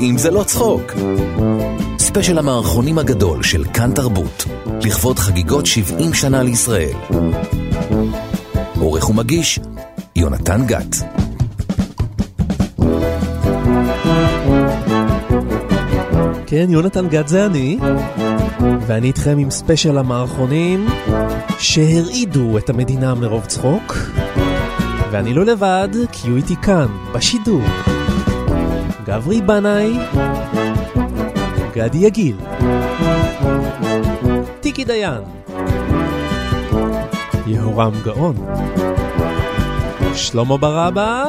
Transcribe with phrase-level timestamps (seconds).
[0.00, 0.92] אם זה לא צחוק.
[1.98, 4.44] ספיישל המערכונים הגדול של כאן תרבות,
[4.82, 6.96] לכבוד חגיגות 70 שנה לישראל.
[8.80, 9.60] עורך ומגיש,
[10.16, 10.96] יונתן גת.
[16.46, 17.78] כן, יונתן גת זה אני,
[18.86, 20.88] ואני איתכם עם ספיישל המערכונים
[21.58, 23.96] שהרעידו את המדינה מרוב צחוק,
[25.10, 27.62] ואני לא לבד, כי הוא איתי כאן, בשידור.
[29.10, 29.98] גברי בנאי,
[31.74, 32.36] גדי יגיל,
[34.60, 35.22] טיקי דיין,
[37.46, 38.36] יהורם גאון,
[40.14, 41.24] שלמה ברבא,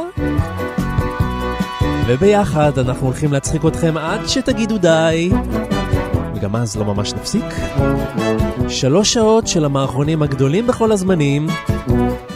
[2.08, 5.31] וביחד אנחנו הולכים להצחיק אתכם עד שתגידו די,
[6.36, 7.45] וגם אז לא ממש נפסיק.
[8.70, 11.48] שלוש שעות של המערכונים הגדולים בכל הזמנים,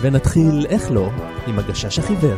[0.02, 1.10] ונתחיל, איך לא,
[1.48, 2.38] עם הגשש החיוור.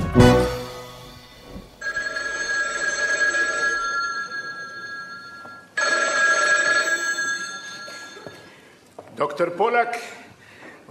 [9.38, 9.88] דוקטור פולק,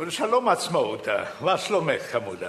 [0.08, 2.48] שלום עצמאותה, מה שלומך חמודה?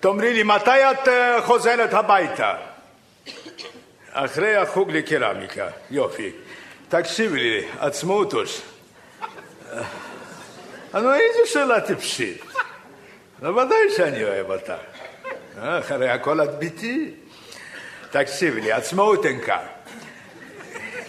[0.00, 2.54] תאמרי לי, מתי את אה, חוזרת הביתה?
[4.12, 6.32] אחרי החוג לקרמיקה, יופי.
[6.88, 8.62] תקשיבי לי, עצמאותוש.
[10.94, 12.42] נו, איזו שאלה טיפשית.
[13.40, 14.76] ודאי שאני אוהב אותה.
[15.58, 17.14] אחרי הכל את ביתי.
[18.10, 19.66] תקשיבי לי, עצמאות אין כאן.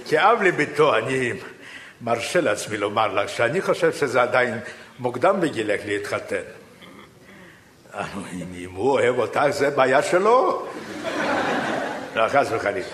[0.10, 1.34] כאב לביתו אני
[2.02, 4.60] מרשה לעצמי לומר לך שאני חושב שזה עדיין
[5.00, 6.42] מוקדם בגילך להתחתן.
[8.34, 10.68] אם הוא אוהב אותך, זה בעיה שלו.
[12.16, 12.86] לא, חס וחלילה.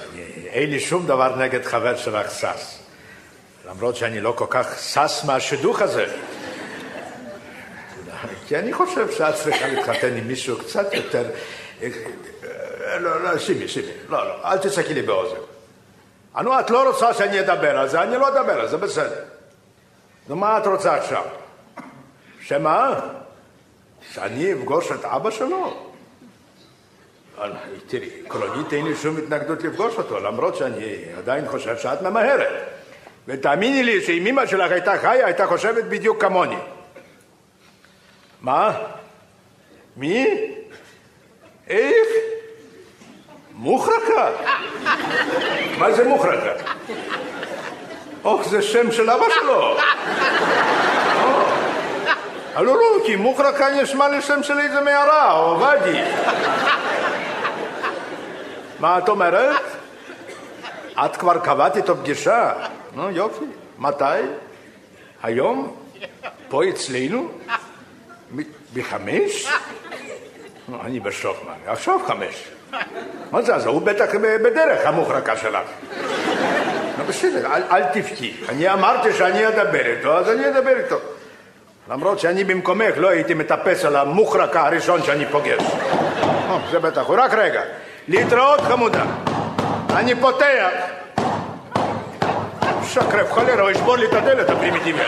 [0.47, 2.77] אין לי שום דבר נגד חבר שלך שש.
[3.67, 6.05] למרות שאני לא כל כך שש מהשידוך הזה.
[8.47, 11.23] כי אני חושב שאת צריכה להתחתן עם מישהו קצת יותר...
[12.99, 13.91] לא, לא, שימי, שימי.
[14.09, 15.44] לא, לא, אל תצעקי לי באוזן.
[16.41, 19.23] נו, את לא רוצה שאני אדבר על זה, אני לא אדבר על זה, בסדר.
[20.29, 21.23] נו, מה את רוצה עכשיו?
[22.41, 22.99] שמה?
[24.11, 25.91] שאני אפגוש את אבא שלו?
[27.87, 32.63] תראי, עקרונית אין לי שום התנגדות לפגוש אותו, למרות שאני עדיין חושב שאת ממהרת.
[33.27, 36.57] ותאמיני לי שאם אמא שלך הייתה חיה, הייתה חושבת בדיוק כמוני.
[38.41, 38.77] מה?
[39.97, 40.27] מי?
[41.67, 42.07] איך?
[43.57, 44.29] מוחרקה?
[45.77, 46.63] מה זה מוחרקה?
[48.23, 49.77] אוח, זה שם של אבא שלו.
[52.55, 56.01] לא, לא, כי מוחרקה נשמע לי שם של איזה מערה, או ואדי.
[58.79, 59.61] מה את אומרת?
[61.05, 62.53] את כבר קבעת איתו פגישה?
[62.95, 63.45] נו, יופי.
[63.79, 64.03] מתי?
[65.23, 65.75] היום?
[66.49, 67.31] פה אצלנו?
[68.73, 69.47] בחמש?
[70.81, 71.71] אני בשוק, מה?
[71.71, 72.54] עכשיו חמש.
[73.31, 74.05] מה זה, אז הוא בטח
[74.43, 75.67] בדרך, המוחרקה שלך.
[77.07, 78.33] בסדר, אל, אל תבכי.
[78.49, 80.97] אני אמרתי שאני אדבר איתו, אז אני אדבר איתו.
[81.89, 85.61] למרות שאני במקומך לא הייתי מטפס על המוחרקה הראשון שאני פוגש.
[86.71, 87.61] זה בטח, הוא רק רגע.
[88.07, 89.03] להתראות חמודה.
[89.95, 90.69] אני פותח.
[92.83, 95.07] שקרב חולרה, הוא ישבור לי את הדלת הפרימיטיבית.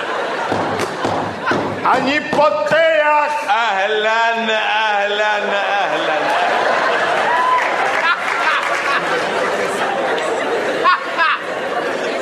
[1.86, 3.32] אני פותח!
[3.48, 6.48] אהלן, אהלן, אהלן.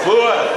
[0.06, 0.48] פואד.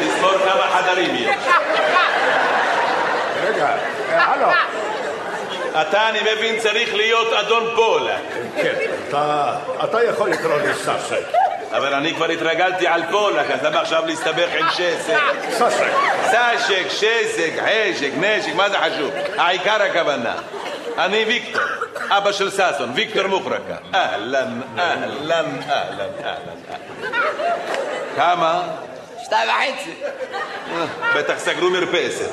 [0.00, 1.36] תספור כמה חדרים יש.
[3.42, 3.68] רגע,
[4.10, 4.46] הלו.
[5.88, 8.20] אתה, אני מבין, צריך להיות אדון פולק.
[8.56, 8.74] כן,
[9.08, 9.54] אתה,
[9.84, 11.22] אתה יכול לקרוא לי סאסק.
[11.72, 15.18] אבל אני כבר התרגלתי על פולק, אז למה עכשיו להסתבך עם שסק?
[15.50, 15.86] סאסק.
[16.26, 19.10] סשק, שסק, חשק, נשק, מה זה חשוב?
[19.38, 20.34] העיקר הכוונה.
[20.98, 21.62] אני ויקטור,
[22.08, 23.76] אבא של ששון, ויקטור מוחרקה.
[23.94, 26.78] אהלן, אהלן, אהלן, אהלן.
[28.16, 28.62] כמה?
[29.24, 29.94] שתיים וחצי.
[31.14, 32.30] בטח סגרו מרפסת.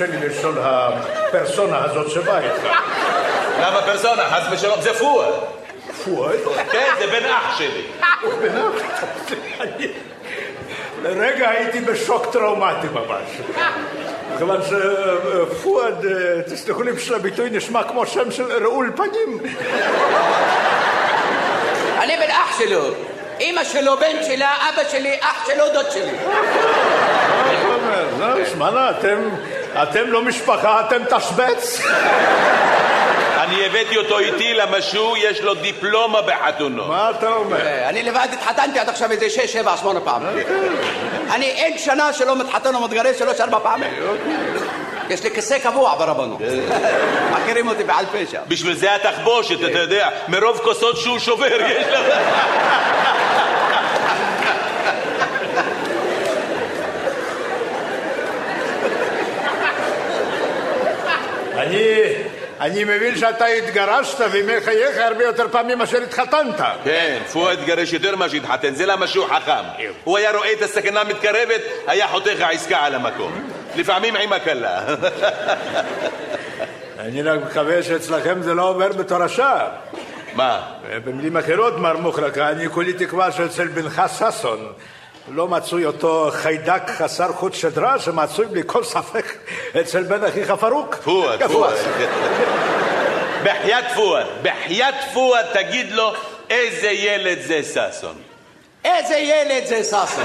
[0.00, 2.66] יורשה לי לשאול הפרסונה הזאת שבאה איתך?
[3.60, 4.22] למה פרסונה?
[4.24, 5.32] חס ושלום, זה פואד.
[6.04, 6.38] פואד?
[6.72, 7.82] כן, זה בן אח שלי.
[9.60, 9.88] אני
[11.02, 13.58] לרגע הייתי בשוק טראומטי ממש.
[14.38, 19.38] כיוון שפואד, אה, תסלחו לי בשביל הביטוי, נשמע כמו שם של רעול פנים.
[21.98, 22.84] אני בן אח שלו.
[23.40, 26.12] אמא שלו, בן שלה, אבא שלי, אח שלו, דוד שלי.
[26.12, 26.40] מה
[27.52, 28.36] אתה אומר?
[28.36, 29.28] לא, שמענה, אתם...
[29.82, 31.80] אתם לא משפחה, אתם תשבץ?
[33.48, 36.88] אני הבאתי אותו איתי למה שהוא, יש לו דיפלומה בחתונות.
[36.88, 37.66] מה אתה אומר?
[37.66, 40.28] אה, אני לבד התחתנתי עד עכשיו איזה שש, שבע, שמונה פעמים.
[41.30, 43.90] אני אין שנה שלא מתחתן או מתגרש שלוש, ארבע פעמים.
[45.10, 46.38] יש לי כיסא קבוע ברבנות.
[47.32, 48.40] מכירים אותי בעל פה שם.
[48.48, 52.00] בשביל זה התחבושת, אתה יודע, מרוב כוסות שהוא שובר, יש לך...
[61.68, 62.14] אני...
[62.60, 66.60] אני מבין שאתה התגרשת וימי חייך הרבה יותר פעמים מאשר התחתנת.
[66.84, 69.82] כן, פואד התגרש יותר ממה שהתחתן, זה למה שהוא חכם.
[70.04, 73.48] הוא היה רואה את הסכנה מתקרבת, היה חותך העסקה על המקום.
[73.76, 74.80] לפעמים עם הקלה.
[76.98, 79.68] אני רק מקווה שאצלכם זה לא עובר בתור השער.
[80.34, 80.62] מה?
[81.04, 84.72] במילים אחרות, מר מוחרקה, אני כולי תקווה שאצל בנך ששון
[85.30, 89.36] לא מצוי אותו חיידק חסר חוט שדרה שמצוי בלי כל ספק
[89.80, 90.94] אצל בן אחיך פרוק.
[90.94, 91.74] פואד, פואד.
[93.44, 96.12] בחייאת פואד, בחייאת פואד תגיד לו
[96.50, 98.14] איזה ילד זה ששון.
[98.84, 100.24] איזה ילד זה ששון.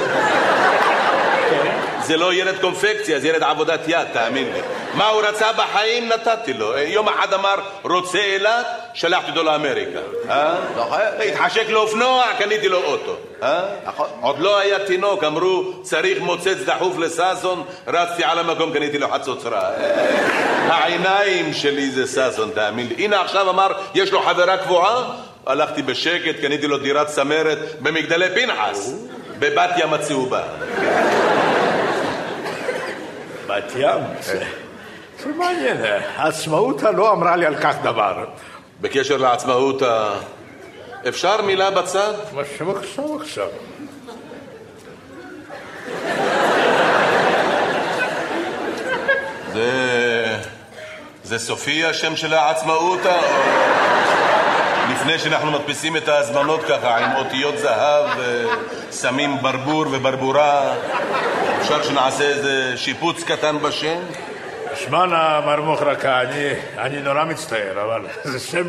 [2.02, 4.60] זה לא ילד קונפקציה, זה ילד עבודת יד, תאמין לי.
[4.94, 6.78] מה הוא רצה בחיים, נתתי לו.
[6.78, 10.00] יום אחד אמר, רוצה אילת, שלחתי אותו לאמריקה.
[10.30, 10.56] אה?
[10.78, 11.00] נכון.
[11.28, 13.16] התחשק לו אופנוע, קניתי לו אוטו.
[13.44, 13.62] אה?
[13.86, 14.08] נכון.
[14.22, 19.62] עוד לא היה תינוק, אמרו, צריך מוצץ דחוף לששון, רצתי על המקום, קניתי לו חצוצרה.
[19.62, 23.06] אה, העיניים שלי זה ששון, תאמין לי.
[23.06, 25.04] הנה עכשיו אמר, יש לו חברה קבועה,
[25.46, 28.94] הלכתי בשקט, קניתי לו דירת צמרת במגדלי פנחס,
[29.40, 30.42] בבת ים הצהובה.
[33.48, 34.02] בת ים.
[34.22, 35.78] זה מעניין,
[36.16, 38.26] העצמאות לא אמרה לי על כך דבר.
[38.84, 40.14] בקשר לעצמאות ה...
[41.08, 42.14] אפשר מילה בצד?
[42.34, 43.48] מה שמחשב עכשיו?
[49.54, 50.38] זה...
[51.24, 53.06] זה סופי השם של העצמאות?
[53.06, 53.12] או...
[54.92, 58.06] לפני שאנחנו מדפיסים את ההזמנות ככה עם אותיות זהב,
[59.02, 60.76] שמים ברבור וברבורה,
[61.62, 64.00] אפשר שנעשה איזה שיפוץ קטן בשם?
[64.76, 68.64] שמע נא, מר מוחרקה, אני, אני נורא מצטער, אבל זה שם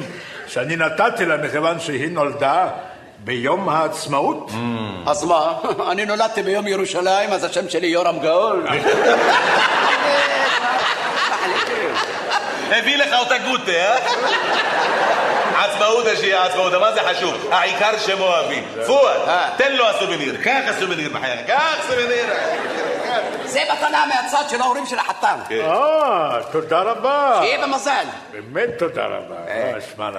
[0.46, 2.68] שאני נתתי לה מכיוון שהיא נולדה
[3.24, 4.50] ביום העצמאות.
[5.06, 5.52] אז מה?
[5.90, 8.66] אני נולדתי ביום ירושלים, אז השם שלי יורם גאול.
[12.76, 13.96] הביא לך אותה גוטה, אה?
[15.64, 17.34] עצמאות שהיא עצמאות, מה זה חשוב?
[17.50, 18.64] העיקר שהם אוהבים.
[18.86, 19.16] פואד.
[19.56, 22.26] תן לו הסובניר, קח הסובניר בחייך, קח סובניר.
[23.44, 25.37] זה מתנה מהצד של ההורים של החתן.
[25.50, 27.38] אה, תודה רבה.
[27.43, 28.05] שיהיה במזל.
[28.32, 29.34] באמת תודה רבה.
[29.49, 30.11] אה, שמע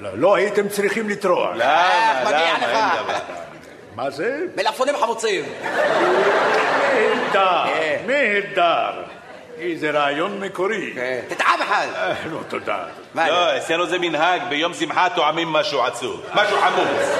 [0.00, 1.50] לא- לא הייתם צריכים לטרוח.
[1.54, 2.20] למה?
[2.24, 2.38] מגיע?
[2.38, 2.62] לך.
[2.62, 3.18] אין דבר.
[3.94, 4.38] מה זה?
[4.56, 5.44] מלפפונים חמוצים.
[7.34, 7.96] נהדר, כן.
[8.06, 8.90] נהדר.
[9.58, 10.94] איזה רעיון מקורי.
[11.28, 11.86] תטעם אחד.
[11.96, 12.78] אה, לא, תודה.
[13.14, 17.18] לא, אצלנו זה מנהג, ביום שמחה טועמים משהו עצוב, משהו חמוץ.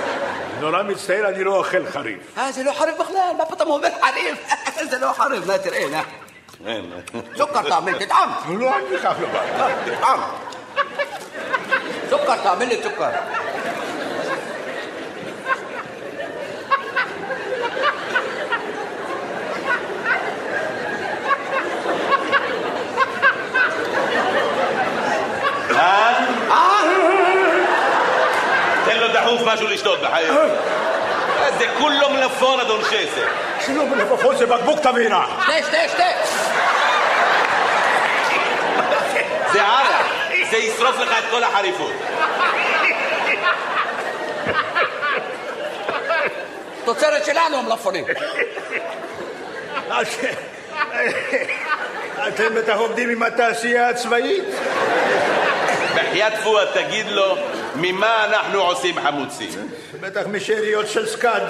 [0.60, 2.38] נורא מצטער, אני לא אוכל חריף.
[2.38, 4.38] אה, זה לא חריף בכלל, מה פתאום אומר חריף?
[4.90, 6.00] זה לא חריף, נא תראה, נא.
[6.66, 6.92] אין.
[7.36, 8.30] סוכר תאמין, תטעם.
[8.60, 9.72] לא, אני חייב לבד.
[9.84, 10.20] תטעם.
[12.10, 13.10] סוכר, תאמין לי סוכר.
[25.78, 26.24] אה?
[26.50, 26.78] אה,
[28.84, 30.34] תן לו דחוף משהו לשתות בחיים.
[31.58, 33.26] זה כולו מלפון, אדון שסר.
[33.66, 35.26] שלא בלפפון זה בקבוק תבעירה.
[35.42, 36.04] שתה, שתה, שתה.
[39.52, 40.06] זה ערק,
[40.50, 41.92] זה ישרוף לך את כל החריפות.
[46.84, 48.04] תוצרת שלנו, המלפפונים.
[52.28, 54.44] אתם בטח עובדים עם התעשייה הצבאית?
[55.94, 57.36] בחייאת פואד, תגיד לו,
[57.78, 59.68] ממה אנחנו עושים חמוצים?
[60.00, 61.42] בטח משאריות של סקאד.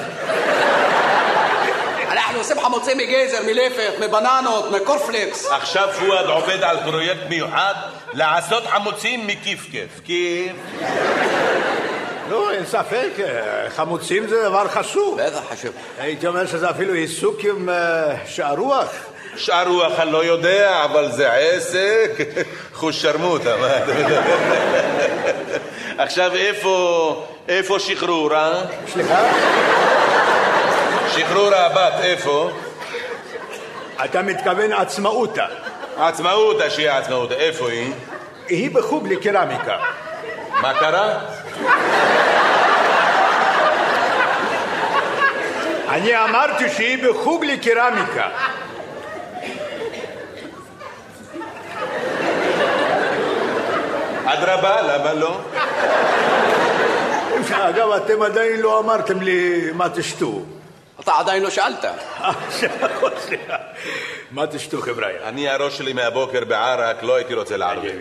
[2.11, 5.47] אנחנו עושים חמוצים מגזר, מלפת, מבננות, מקורפלקס.
[5.51, 7.75] עכשיו פואד עובד על פרויקט מיוחד
[8.13, 10.01] לעשות חמוצים מכיף כיף.
[10.05, 10.53] כיף.
[12.31, 15.21] לא, אין ספק, אה, חמוצים זה דבר חשוב.
[15.21, 15.71] בטח חשוב.
[15.99, 18.91] הייתי אומר שזה אפילו עיסוק עם אה, שער רוח.
[19.37, 22.11] שאר רוח אני לא יודע, אבל זה עסק.
[22.79, 25.08] חוש שרמוטה, מה אתה מדבר?
[25.99, 28.63] עכשיו איפה, איפה שחרור, אה?
[28.93, 29.21] סליחה?
[31.09, 32.51] שחרור הבת, איפה?
[34.05, 35.47] אתה מתכוון עצמאותה.
[35.97, 37.93] עצמאותה שהיא עצמאותה, איפה היא?
[38.49, 39.77] היא בחוג לקרמיקה.
[40.63, 41.19] מה קרה?
[45.89, 48.29] אני אמרתי שהיא בחוג לקרמיקה.
[54.25, 55.41] אדרבה, למה לא?
[57.69, 60.43] אגב, אתם עדיין לא אמרתם לי מה תשתו.
[61.01, 61.85] אתה עדיין לא שאלת.
[64.31, 65.07] מה תשתו, חבריא?
[65.25, 67.99] אני הראש שלי מהבוקר בערק, לא הייתי רוצה לערבב.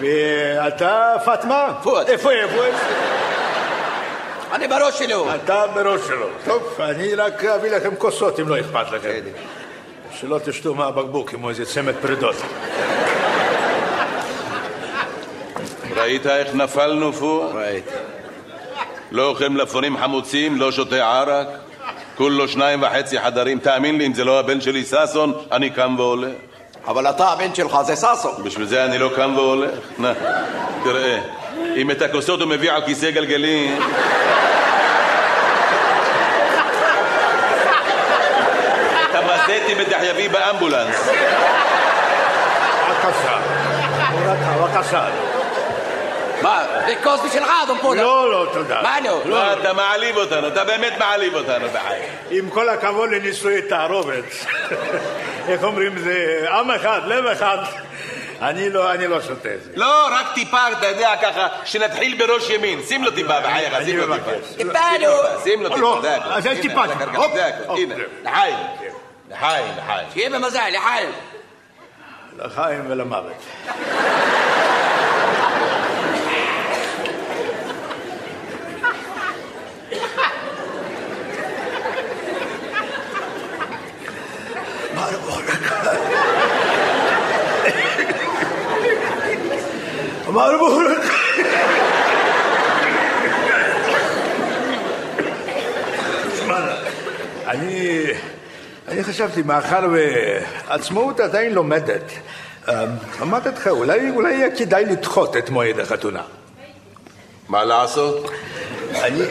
[0.00, 1.74] ואתה, פאטמה?
[1.82, 2.08] פואד.
[2.08, 2.62] איפה, איפה?
[4.52, 5.30] אני בראש שלי הוא.
[5.44, 6.28] אתה בראש שלו.
[6.44, 9.20] טוב, אני רק אביא לכם כוסות אם לא אכפת לכם.
[10.12, 12.36] שלא תשתו מהבקבוק כמו איזה צמד פרידות.
[15.98, 17.54] ראית איך נפלנו פואד?
[17.54, 17.90] ראיתי.
[19.10, 21.46] לא אוכל מלפפונים חמוצים, לא שותה ערק,
[22.16, 23.58] כולו שניים וחצי חדרים.
[23.58, 26.30] תאמין לי, אם זה לא הבן שלי ששון, אני קם והולך.
[26.86, 28.44] אבל אתה הבן שלך זה ששון.
[28.44, 29.70] בשביל זה אני לא קם והולך.
[29.98, 30.12] נא,
[30.84, 31.18] תראה,
[31.76, 33.78] אם את הכוסות הוא מביא על כיסא גלגלים...
[39.10, 41.08] את המזטי בטח יביא באמבולנס.
[42.88, 43.38] בבקשה.
[44.58, 45.37] בבקשה.
[46.42, 48.02] מה, זה כוס בשבילך, אדון פולה?
[48.02, 48.82] לא, לא, תודה.
[48.82, 49.20] מה לא?
[49.24, 52.02] לא, אתה מעליב אותנו, אתה באמת מעליב אותנו בחיים.
[52.30, 54.24] עם כל הכבוד לנישואי תערובת.
[55.48, 57.58] איך אומרים, זה עם אחד, לב אחד.
[58.42, 59.70] אני לא, אני לא שותה את זה.
[59.74, 62.82] לא, רק טיפה, אתה יודע, ככה, שנתחיל בראש ימין.
[62.82, 64.30] שים לו טיפה, בחייך, שים לו טיפה.
[64.30, 64.54] מבקש.
[64.56, 65.42] טיפלו.
[65.44, 66.00] שים לו לא, טיפה,
[66.40, 66.62] זה הכול.
[66.62, 67.22] טיפה, זה טיפה.
[67.34, 67.94] זה הכול, הנה.
[68.24, 68.56] לחיים,
[69.30, 70.08] לחיים, לחיים.
[70.14, 71.10] שיהיה במזל, לחיים.
[72.38, 73.32] לחיים ולמוות.
[96.32, 96.58] תשמע,
[97.46, 98.04] אני,
[98.88, 102.12] אני חשבתי, מאחר ועצמאות עדיין לומדת,
[102.68, 102.74] אמ,
[103.22, 106.22] אמרתי לך, אולי, אולי יהיה כדאי לדחות את מועד החתונה.
[107.48, 108.30] מה לעשות?
[108.94, 109.22] אני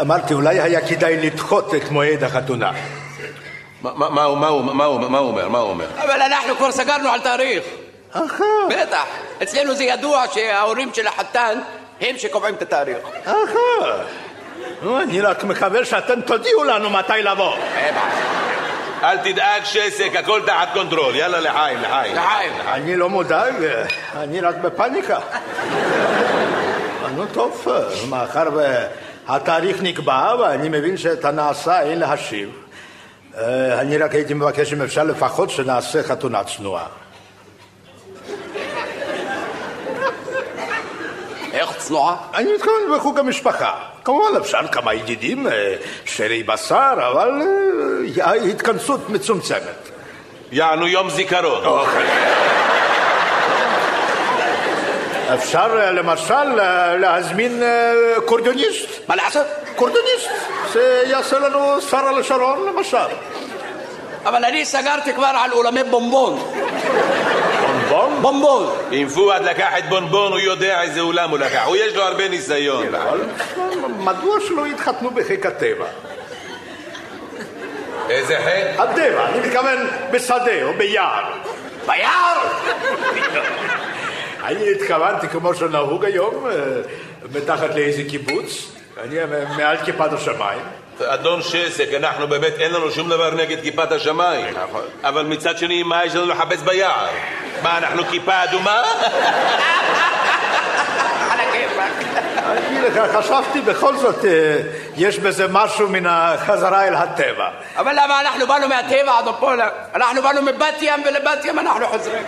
[0.00, 2.72] אמרתי, אולי היה כדאי לדחות את מועד החתונה.
[3.82, 4.60] מה הוא אומר?
[5.48, 5.86] מה הוא אומר?
[5.96, 7.64] אבל אנחנו כבר סגרנו על תאריך.
[8.14, 9.04] אחא, בטח.
[9.42, 11.58] אצלנו זה ידוע שההורים של החתן
[12.00, 12.98] הם שקובעים את התאריך.
[13.24, 14.02] אחא.
[14.82, 17.54] נו, אני רק מקווה שאתם תודיעו לנו מתי לבוא.
[19.02, 21.16] אל תדאג שסק, הכל תחת control.
[21.16, 22.16] יאללה לחיים, לחיים.
[22.16, 22.52] לחיים.
[22.66, 23.54] אני לא מודאג,
[24.16, 25.18] אני רק בפניקה.
[27.16, 27.66] נו טוב,
[28.08, 28.44] מאחר
[29.26, 32.50] והתאריך נקבע ואני מבין שאת הנעשה אין להשיב,
[33.38, 36.86] אה, אני רק הייתי מבקש אם אפשר לפחות שנעשה חתונה צנועה.
[41.64, 42.16] איך צנועה?
[42.34, 43.72] אני מתכוון בחוג המשפחה.
[44.04, 47.42] כמובן אפשר כמה ידידים, אה, שרי בשר, אבל
[48.20, 49.88] אה, התכנסות מצומצמת.
[50.52, 51.84] יענו יום זיכרון.
[55.34, 56.44] אפשר אה, למשל
[56.98, 57.62] להזמין
[58.24, 58.88] קורדיוניסט.
[59.08, 59.46] מה לעשות?
[59.76, 60.30] קורדוניסט,
[60.72, 63.08] שיעשה לנו שרה לשרון למשל.
[64.24, 66.52] אבל אני סגרתי כבר על אולמי בומבון.
[67.94, 68.22] בונבון?
[68.22, 68.76] בומבון.
[68.92, 71.62] אם פואד לקח את בונבון, הוא יודע איזה אולם הוא לקח.
[71.66, 72.94] הוא יש לו הרבה ניסיון.
[72.94, 73.20] אבל
[73.98, 75.86] מדוע שלא יתחתנו בחיק הטבע?
[78.10, 78.82] איזה חטא?
[78.82, 81.24] הטבע, אני מתכוון בשדה או ביער.
[81.86, 82.38] ביער!
[84.44, 86.52] אני התכוונתי כמו שנהוג היום, אה,
[87.32, 88.70] מתחת לאיזה קיבוץ,
[89.02, 89.16] אני
[89.56, 90.60] מעל כיפת השמיים.
[91.02, 94.54] אדון שסק, אנחנו באמת, אין לנו שום דבר נגד כיפת השמיים.
[95.04, 97.06] אבל מצד שני, מה יש לנו לחפש ביער?
[97.62, 98.82] מה, אנחנו כיפה אדומה?
[101.30, 101.92] על הכיפאק.
[102.46, 104.30] אני לך, חשבתי בכל זאת, אה,
[104.96, 107.48] יש בזה משהו מן החזרה אל הטבע.
[107.76, 109.68] אבל למה אנחנו באנו מהטבע, אדון פולה?
[109.94, 112.22] אנחנו באנו מבת ים ולבת ים אנחנו חוזרים.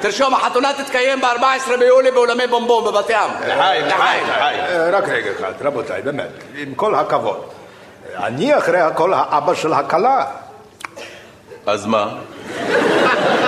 [0.00, 3.30] תרשום, החתונה תתקיים ב-14 ביולי באולמי בומבום בבת ים.
[3.46, 4.60] לחיים, לחיים, לחיים.
[4.60, 7.55] אה, רק רגע אחד, רבותיי, באמת, עם כל הכבוד.
[8.24, 10.26] אני אחרי הכל האבא של הכלה.
[11.66, 12.08] אז מה?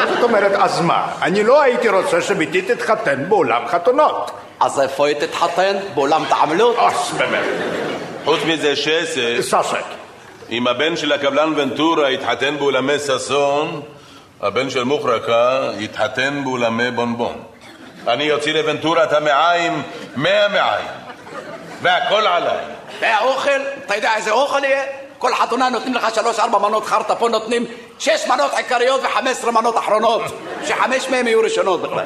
[0.08, 1.06] זאת אומרת, אז מה?
[1.22, 4.30] אני לא הייתי רוצה שביתי תתחתן באולם חתונות.
[4.60, 5.76] אז איפה היא תתחתן?
[5.94, 6.76] באולם תעמלות?
[6.78, 7.44] אז באמת,
[8.24, 9.84] חוץ מזה שסק, ססק.
[10.50, 13.82] אם הבן של הקבלן ונטורה יתחתן באולמי ששון,
[14.40, 17.42] הבן של מוחרקה יתחתן באולמי בונבון.
[18.08, 19.82] אני אוציא לוונטורה את המעיים,
[20.16, 20.86] מאה מעיים.
[21.82, 22.77] והכל עליי.
[23.00, 24.82] והאוכל, אתה יודע איזה אוכל יהיה?
[25.18, 27.64] כל חתונה נותנים לך שלוש ארבע מנות חרטה, פה נותנים
[27.98, 30.22] שש מנות עיקריות וחמש עשרה מנות אחרונות,
[30.64, 32.04] שחמש מהן יהיו ראשונות בכלל.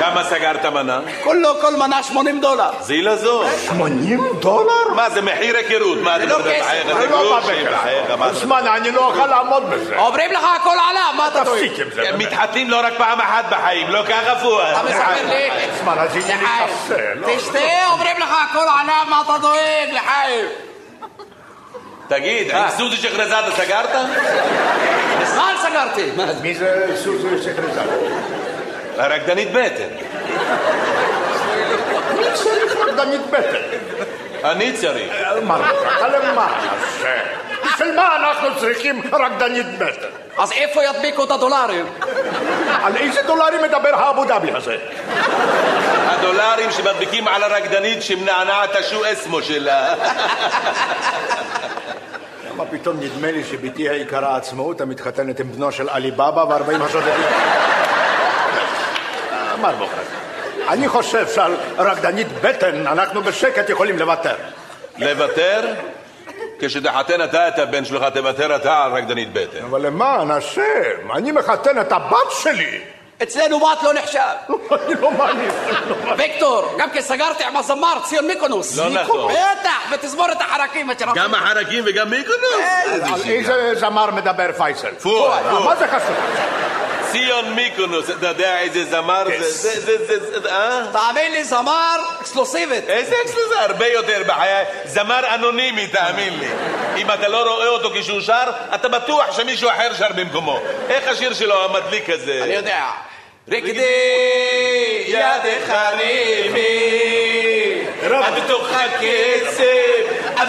[0.00, 1.00] כמה סגרת מנה?
[1.24, 2.70] כולו, כל מנה 80 דולר.
[2.80, 3.44] זילה זו.
[3.66, 4.94] 80 דולר?
[4.96, 5.98] מה זה מחיר היכרות?
[5.98, 6.50] מה אתה לא מדבר?
[6.84, 8.14] זה לא בכלל.
[8.14, 9.96] אתה זמן, אני לא אוכל לעמוד בזה.
[9.98, 11.58] אומרים לך הכל עליו, מה אתה דואג?
[11.58, 12.16] תפסיק עם זה.
[12.18, 14.66] מתחתנים לא רק פעם אחת בחיים, לא ככה פואד.
[14.72, 15.50] אתה מספר לי?
[15.82, 16.42] זמן, אז הנה
[16.88, 17.04] לי.
[17.14, 17.26] לא?
[17.36, 17.58] תשתה,
[17.90, 20.46] אומרים לך הכל עליו, מה אתה דואג, לחיים?
[22.08, 23.90] תגיד, עם סוזי שחרזאדה סגרת?
[25.22, 26.10] מזמן סגרתי.
[26.42, 27.80] מי זה סוזי שחרזה?
[29.00, 29.88] הרקדנית בטן.
[32.18, 33.78] מי צריך רקדנית בטן?
[34.44, 35.12] אני צריך.
[35.42, 35.58] מה,
[36.08, 37.16] למה נעשה?
[37.64, 40.08] בשביל מה אנחנו צריכים רקדנית בטן?
[40.38, 41.86] אז איפה ידביקו את הדולרים?
[42.82, 44.76] על איזה דולרים מדבר האבו דאבי הזה?
[46.06, 49.94] הדולרים שמדביקים על הרקדנית שמנענעת השו אסמו שלה.
[52.50, 57.24] למה פתאום נדמה לי שבתי היקרה עצמאות המתחתנת עם בנו של עלי בבא וארבעים השודדים?
[59.60, 60.02] מר בוחר,
[60.68, 64.34] אני חושב שעל רקדנית בטן אנחנו בשקט יכולים לוותר.
[64.98, 65.74] לוותר?
[66.60, 69.64] כשתחתן אתה את הבן שלך, תוותר אתה על רקדנית בטן.
[69.64, 72.80] אבל למען השם, אני מחתן את הבת שלי.
[73.22, 74.18] אצלנו בת לא נחשב.
[74.86, 75.50] אני לא מאמין.
[75.68, 76.20] אני לא מאמין.
[76.20, 78.78] ויקטור, גם כן סגרתי עם הזמר ציון מיקונוס.
[78.78, 79.32] לא נכון.
[79.32, 80.90] בטח, ותזמורת החרקים.
[80.90, 82.66] אשר גם החרקים וגם מיקונוס?
[83.02, 84.94] על איזה זמר מדבר פייסל?
[85.02, 85.64] פואד, אה, פואד.
[85.64, 86.16] מה זה חשוב?
[87.12, 89.50] ציון מיקונוס, אתה יודע איזה זמר זה?
[89.50, 90.82] זה, זה, זה, אה?
[90.92, 92.88] תאמין לי, זמר אקסקלוסיבית.
[92.88, 93.16] איזה
[93.48, 94.64] זה הרבה יותר בחיי.
[94.84, 96.48] זמר אנונימי, תאמין לי.
[96.96, 100.60] אם אתה לא רואה אותו כשהוא שר, אתה בטוח שמישהו אחר שר במקומו.
[100.88, 102.40] איך השיר שלו, המדליק הזה?
[102.44, 102.84] אני יודע.
[103.48, 103.82] רקדי
[105.06, 106.70] ידך רימי,
[108.36, 109.64] בתוך הקצב,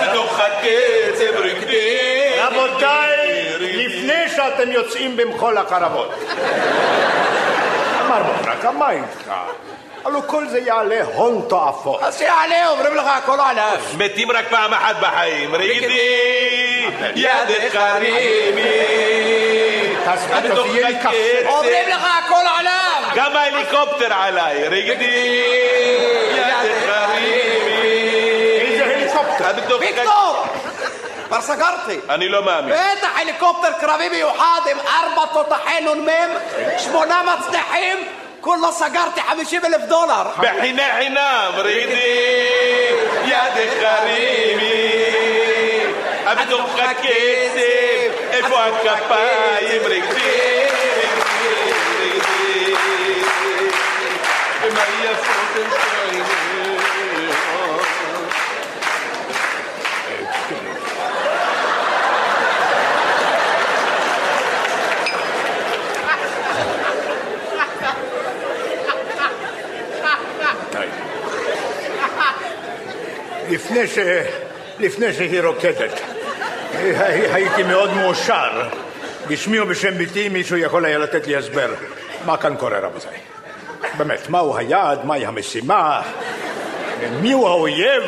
[0.04, 1.98] בתוך הקצב רקדי.
[2.38, 3.54] רבותיי,
[4.36, 6.10] שאתם יוצאים במחול החרבות.
[8.10, 9.32] מר בוחרק, מה איתך?
[10.06, 12.04] הלו כל זה יעלה הון תועפות.
[12.04, 13.78] אז שיעלה, אומרים לך הכל עליו.
[13.98, 15.56] מתים רק פעם אחת בחיים.
[15.56, 18.62] רקדי, ידך רימי.
[20.64, 21.50] תהיה לי קפה.
[21.50, 23.04] אומרים לך הכל עליו.
[23.16, 24.68] גם ההליקופטר עליי.
[24.68, 25.44] רקדי,
[26.32, 27.82] ידך רימי.
[28.62, 29.78] איזה הליקופטר?
[29.80, 30.41] ויקטור!
[31.32, 32.00] כבר סגרתי.
[32.10, 32.74] אני לא מאמין.
[32.74, 36.10] בטח הליקופטר קרבי מיוחד עם ארבע תותחי נ"מ,
[36.78, 37.98] שמונה מצנחים,
[38.42, 40.24] כולו סגרתי חמישים אלף דולר.
[40.38, 42.90] בחינה חינם, רקדי,
[43.26, 45.02] ידך רימי.
[46.42, 47.60] בתוך הקצב,
[48.32, 50.68] איפה הכפיים, רקדי,
[54.64, 55.91] רקדי,
[73.72, 73.98] לפני ש...
[74.80, 76.00] לפני שהיא רוקדת,
[76.74, 78.62] הי- הייתי מאוד מאושר.
[79.28, 81.70] בשמי ובשם ביתי מישהו יכול היה לתת לי הסבר.
[82.26, 83.18] מה כאן קורה, רבותיי?
[83.98, 85.06] באמת, מהו היעד?
[85.06, 86.02] מהי המשימה?
[87.22, 88.04] מיהו האויב?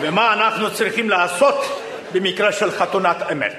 [0.00, 1.80] ומה אנחנו צריכים לעשות
[2.12, 3.54] במקרה של חתונת אמת?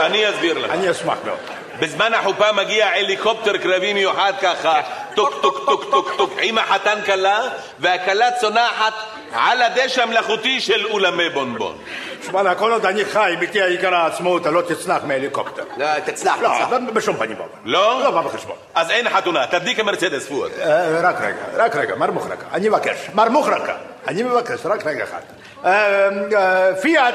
[0.00, 0.70] אני אסביר לך.
[0.70, 1.38] אני אשמח מאוד.
[1.80, 4.80] בזמן החופה מגיע הליקופטר קרבי מיוחד ככה,
[5.18, 7.40] טוק טוק טוק טוק טוק, עם החתן כלה,
[7.78, 8.92] והכלה צונחת
[9.32, 11.76] על הדשא המלאכותי של אולמי בונבון.
[12.26, 15.62] שמע, כל עוד אני חי, בתי היקרה עצמאות, אתה לא תצנח מהליקופטר.
[15.76, 16.78] לא, תצלח, לא.
[16.92, 17.58] בשום פנים ואופן.
[17.64, 18.00] לא?
[18.04, 18.56] לא בא בחשבון.
[18.74, 20.50] אז אין חתונה, תדליק המרצדס פואד.
[20.60, 23.74] אה, רק רגע, רק רגע, מר מוחרקה, אני מבקש, מר מוחרקה,
[24.08, 25.20] אני מבקש, רק רגע אחד.
[25.64, 27.14] אה, אה, פיאט,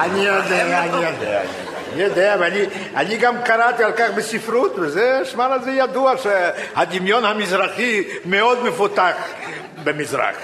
[0.00, 1.40] אני יודע, אני יודע,
[1.94, 8.04] אני יודע, ואני אני גם קראתי על כך בספרות, וזה, שמע, זה ידוע שהדמיון המזרחי
[8.24, 9.14] מאוד מפותח
[9.84, 10.34] במזרח.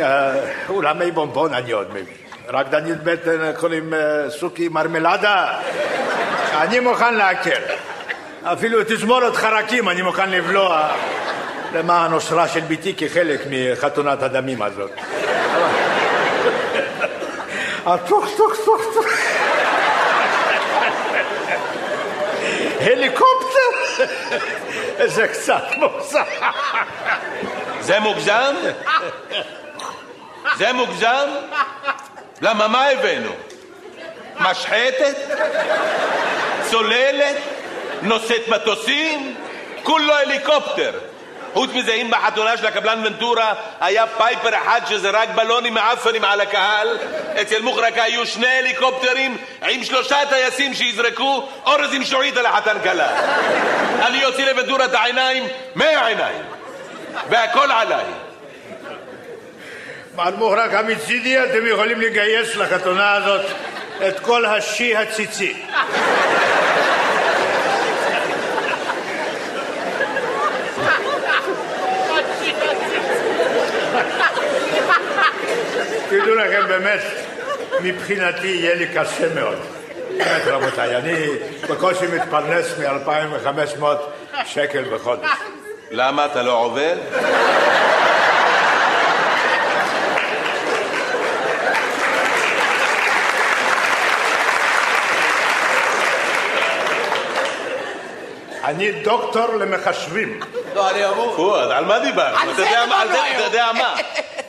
[0.00, 0.34] אה,
[0.68, 2.04] אולמי בונבון אני עוד מבין.
[2.48, 5.58] רקדנית בטן קוראים אה, סוכי מרמלדה.
[6.54, 7.60] אני מוכן להקל.
[8.44, 10.88] אפילו תזמורת חרקים אני מוכן לבלוע
[11.74, 14.90] למען אושרה של ביתי כחלק מחתונת הדמים הזאת.
[18.06, 19.06] טוק טוק טוק טוק.
[22.80, 24.04] הליקופטר?
[25.06, 26.22] זה קצת מוזר.
[27.80, 28.54] זה מוגזם?
[30.56, 31.28] זה מוגזם?
[32.40, 33.32] למה מה הבאנו?
[34.40, 35.16] משחתת?
[36.70, 37.36] צוללת?
[38.02, 39.36] נושאת מטוסים?
[39.82, 40.92] כולו הליקופטר.
[41.52, 46.98] חוץ מזה, אם בחתונה של הקבלן ונטורה היה פייפר אחד שזרק בלונים מעפנים על הקהל,
[47.40, 49.36] אצל מוחרקה היו שני הליקופטרים
[49.68, 53.08] עם שלושה טייסים שיזרקו אורז עם שועית על החתן כלה.
[54.06, 56.42] אני אוציא לוונטורה את העיניים מהעיניים,
[57.30, 58.04] והכל עליי.
[60.16, 63.46] מר מוחרק, מצידי אתם יכולים לגייס לחתונה הזאת
[64.08, 65.62] את כל השי הציצי.
[76.38, 77.00] לכם, באמת,
[77.80, 79.58] מבחינתי יהיה לי קשה מאוד.
[80.10, 81.26] באמת, רבותיי, אני
[81.70, 83.84] בקושי מתפרנס מ-2,500
[84.44, 85.28] שקל בחודש.
[85.90, 86.96] למה אתה לא עובד?
[98.64, 100.40] אני דוקטור למחשבים.
[100.74, 101.36] לא, אני אמור.
[101.36, 102.52] פואד, על מה דיברנו?
[102.52, 102.62] אתה
[103.44, 103.94] יודע מה-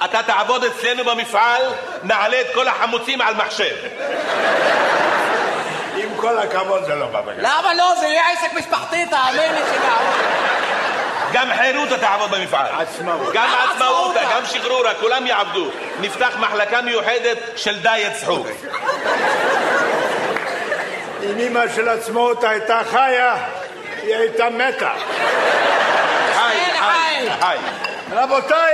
[0.05, 1.61] אתה תעבוד אצלנו במפעל,
[2.03, 3.75] נעלה את כל החמוצים על מחשב.
[5.95, 7.35] עם כל הכבוד זה לא בא בגלל.
[7.39, 7.93] למה לא?
[7.99, 10.03] זה יהיה עסק משפחתי, תאמין לי שגם.
[11.33, 12.65] גם חירותה תעבוד במפעל.
[12.81, 13.33] עצמאות.
[13.33, 14.35] גם עצמאותה, עצמאותה.
[14.35, 15.69] גם שחרורה, כולם יעבדו.
[16.01, 18.47] נפתח מחלקה מיוחדת של דיאט צחוק.
[21.23, 23.35] אם אמא של עצמאות הייתה חיה,
[24.01, 24.91] היא הייתה מתה.
[26.33, 27.37] חי, חי, חי.
[27.39, 27.57] חי.
[28.11, 28.73] רבותיי,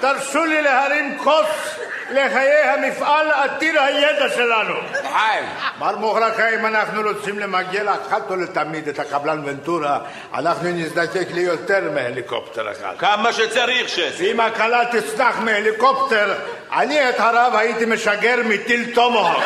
[0.00, 1.78] תרשו לי להרים כוס
[2.10, 4.74] לחיי המפעל עתיר הידע שלנו.
[4.92, 5.44] חיים.
[5.78, 9.98] מר מוחרקה, אם אנחנו רוצים למגל אחת ולתמיד את הקבלן ונטורה,
[10.34, 12.94] אנחנו נזדקק ליותר מהליקופטר אחד.
[12.98, 14.02] כמה שצריך שסי.
[14.18, 16.34] ואם הכלה תצנח מהליקופטר,
[16.72, 19.42] אני את הרב הייתי משגר מטיל טומהוק.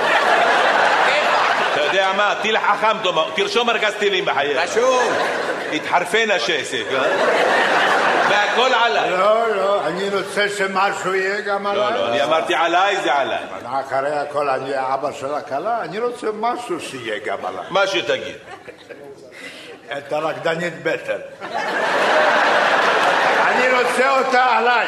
[1.73, 4.59] אתה יודע מה, טיל חכם, תאמר, תרשום ארגז טילים בחייך.
[4.59, 5.13] רשום.
[5.73, 6.85] התחרפן השסק,
[8.49, 9.11] והכל עליי.
[9.11, 11.93] לא, לא, אני רוצה שמשהו יהיה גם עליי.
[11.93, 13.39] לא, לא, אני אמרתי עליי, זה עליי.
[13.65, 17.65] אחרי הכל אני האבא של הכלה, אני רוצה משהו שיהיה גם עליי.
[17.71, 18.37] מה שתגיד.
[19.99, 21.19] את הרקדנית בטן.
[23.47, 24.87] אני רוצה אותה עליי.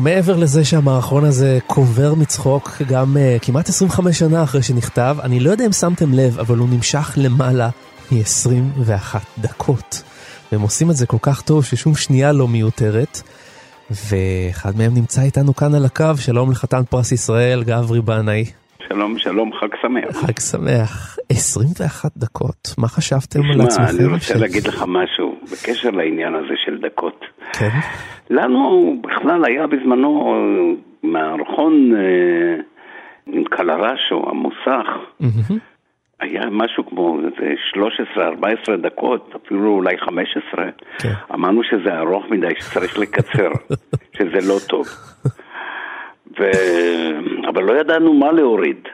[0.00, 5.50] מעבר לזה שהמערכון הזה קובר מצחוק גם uh, כמעט 25 שנה אחרי שנכתב, אני לא
[5.50, 7.70] יודע אם שמתם לב, אבל הוא נמשך למעלה
[8.12, 10.02] מ-21 דקות.
[10.52, 13.22] והם עושים את זה כל כך טוב ששום שנייה לא מיותרת.
[13.90, 18.59] ואחד מהם נמצא איתנו כאן על הקו, שלום לחתן פרס ישראל, גברי בנאי.
[18.88, 20.16] שלום, שלום, חג שמח.
[20.16, 21.16] חג שמח.
[21.32, 23.96] 21 דקות, מה חשבתם על עצמכם?
[23.98, 27.24] אני רוצה ש- להגיד לך משהו בקשר לעניין הזה של דקות.
[27.52, 27.68] כן?
[28.30, 32.62] לנו בכלל היה בזמנו אה, מערכון אה,
[33.26, 34.88] עם קלרשו, המוסך,
[35.20, 35.58] מהמם.
[36.20, 37.54] היה משהו כמו איזה
[38.16, 40.64] 13-14 דקות, אפילו אולי 15.
[40.98, 41.12] כן.
[41.34, 43.50] אמרנו שזה ארוך מדי, שצריך לקצר,
[44.18, 44.86] שזה לא טוב.
[46.38, 46.42] ו...
[47.50, 48.88] אבל לא ידענו מה להוריד.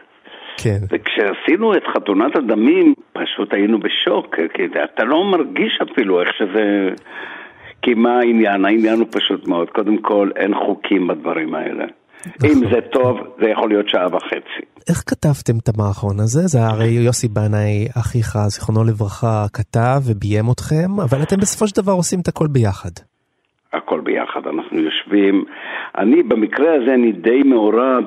[0.57, 0.79] כן.
[0.91, 6.89] וכשעשינו את חתונת הדמים, פשוט היינו בשוק, כי אתה לא מרגיש אפילו איך שזה...
[7.83, 8.65] כי מה העניין?
[8.65, 9.71] העניין הוא פשוט מאוד.
[9.71, 11.85] קודם כל, אין חוקים בדברים האלה.
[12.45, 14.63] אם זה טוב, זה יכול להיות שעה וחצי.
[14.89, 16.41] איך כתבתם את המערכון הזה?
[16.47, 21.93] זה הרי יוסי בנאי, אחיך, זיכרונו לברכה, כתב וביים אתכם, אבל אתם בסופו של דבר
[21.93, 22.91] עושים את הכל ביחד.
[23.73, 25.45] הכל ביחד, אנחנו יושבים.
[25.99, 28.05] אני, במקרה הזה, אני די מעורב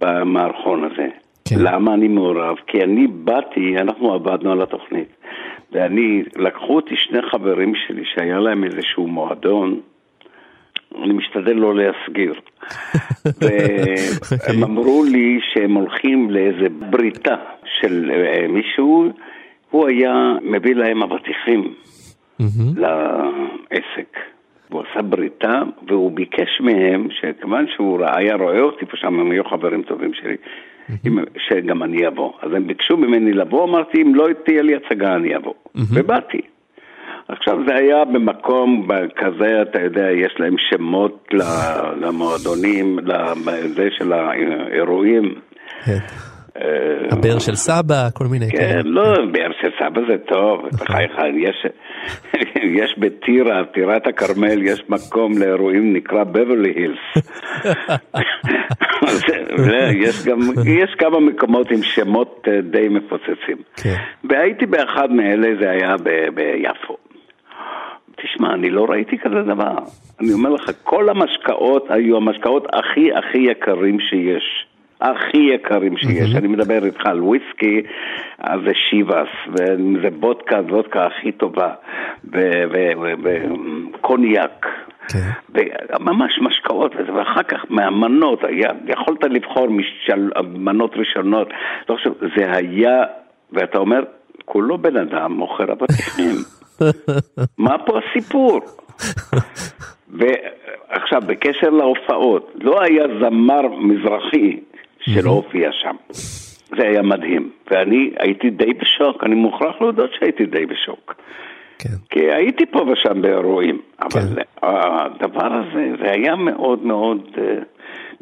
[0.00, 1.08] במערכון הזה.
[1.44, 1.56] כן.
[1.58, 2.56] למה אני מעורב?
[2.66, 5.08] כי אני באתי, אנחנו עבדנו על התוכנית,
[5.72, 9.80] ואני, לקחו אותי שני חברים שלי שהיה להם איזשהו מועדון,
[11.02, 12.34] אני משתדל לא להסגיר.
[13.40, 19.08] והם אמרו לי שהם הולכים לאיזה בריתה של אה, מישהו,
[19.70, 21.74] הוא היה מביא להם אבטיחים.
[22.76, 24.16] לעסק.
[24.72, 29.30] הוא עשה בריתה, והוא ביקש מהם, שכיוון שהוא ראה- היה רואה אותי פה שם, הם
[29.30, 30.36] היו חברים טובים שלי,
[31.48, 32.32] שגם אני אבוא.
[32.42, 35.54] אז הם ביקשו ממני לבוא, אמרתי, אם לא תהיה לי הצגה, אני אבוא.
[35.94, 36.40] ובאתי.
[37.28, 41.28] עכשיו זה היה במקום כזה, אתה יודע, יש להם שמות
[42.00, 45.34] למועדונים, לזה של האירועים.
[46.60, 46.66] כן.
[46.66, 48.82] אה, הבאר של סבא, כל מיני כן, כאלה.
[48.84, 51.66] לא, באר של סבא זה טוב, בחייך, יש,
[52.82, 57.16] יש בטירה, טירת הכרמל, יש מקום לאירועים נקרא בברלי הילס.
[59.94, 63.56] יש גם, יש כמה מקומות עם שמות אה, די מפוצצים.
[63.76, 63.96] כן.
[64.24, 66.96] והייתי באחד מאלה, זה היה ב- ביפו.
[68.22, 69.78] תשמע, אני לא ראיתי כזה דבר.
[70.20, 74.69] אני אומר לך, כל המשקאות היו המשקאות הכי הכי יקרים שיש.
[75.00, 76.34] הכי יקרים שיש.
[76.34, 77.82] אני מדבר איתך על וויסקי,
[78.38, 81.72] אז זה שיבאס, וזה וודקה, וודקה הכי טובה,
[83.22, 84.66] וקוניאק.
[85.08, 85.30] כן.
[86.00, 89.68] ממש משקאות, וזה, ואחר כך מהמנות, היה, יכולת לבחור
[90.54, 91.48] מנות ראשונות,
[91.88, 93.02] לא חושב, זה היה,
[93.52, 94.02] ואתה אומר,
[94.44, 96.34] כולו בן אדם מוכר אבטיחים.
[97.58, 98.60] מה פה הסיפור?
[100.18, 104.60] ועכשיו, בקשר להופעות, לא היה זמר מזרחי
[105.00, 105.96] שלא הופיע שם.
[106.76, 111.14] זה היה מדהים, ואני הייתי די בשוק, אני מוכרח להודות שהייתי די בשוק.
[111.78, 111.88] כן.
[112.10, 114.42] כי הייתי פה ושם באירועים, אבל כן.
[114.62, 117.44] הדבר הזה, זה היה מאוד מאוד, אה,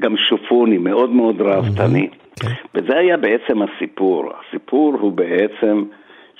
[0.00, 2.08] גם שופוני, מאוד מאוד ראוותני.
[2.40, 2.48] כן.
[2.74, 4.32] וזה היה בעצם הסיפור.
[4.40, 5.84] הסיפור הוא בעצם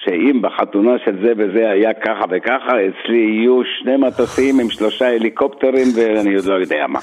[0.05, 5.87] שאם בחתונה של זה וזה היה ככה וככה, אצלי יהיו שני מטוסים עם שלושה הליקופטרים
[5.97, 6.99] ואני עוד לא יודע מה.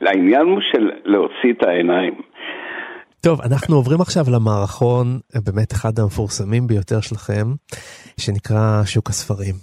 [0.00, 2.14] העניין הוא של להוציא את העיניים.
[3.20, 5.06] טוב, אנחנו עוברים עכשיו למערכון,
[5.46, 7.46] באמת אחד המפורסמים ביותר שלכם,
[8.20, 9.54] שנקרא שוק הספרים.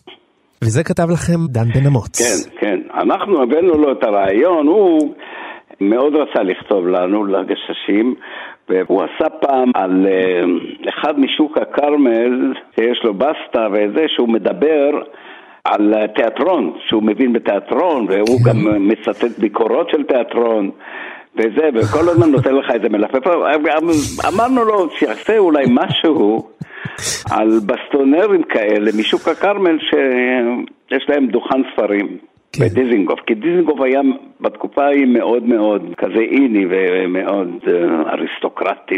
[0.64, 2.22] וזה כתב לכם דן בן אמוץ.
[2.22, 2.80] כן, כן.
[2.94, 5.16] אנחנו הבאנו לו את הרעיון, הוא
[5.82, 8.16] מאוד רצה לכתוב לנו, לגששים,
[8.70, 10.42] והוא עשה פעם על אה,
[10.90, 14.90] אחד משוק הכרמל, שיש לו בסטה וזה, שהוא מדבר
[15.64, 18.50] על תיאטרון, שהוא מבין בתיאטרון, והוא כן.
[18.50, 20.72] גם מצטט ביקורות של תיאטרון.
[21.38, 23.28] וזה, וכל הזמן נותן לך איזה מלפף,
[24.28, 26.50] אמרנו לו שיעשה אולי משהו
[27.32, 32.18] על בסטונרים כאלה משוק הכרמל שיש להם דוכן ספרים.
[32.54, 32.66] כן.
[32.66, 34.02] בדיזינגוף, כי דיזינגוף היה
[34.42, 38.96] בתקופה ההיא מאוד מאוד כזה איני ומאוד אה, אריסטוקרטי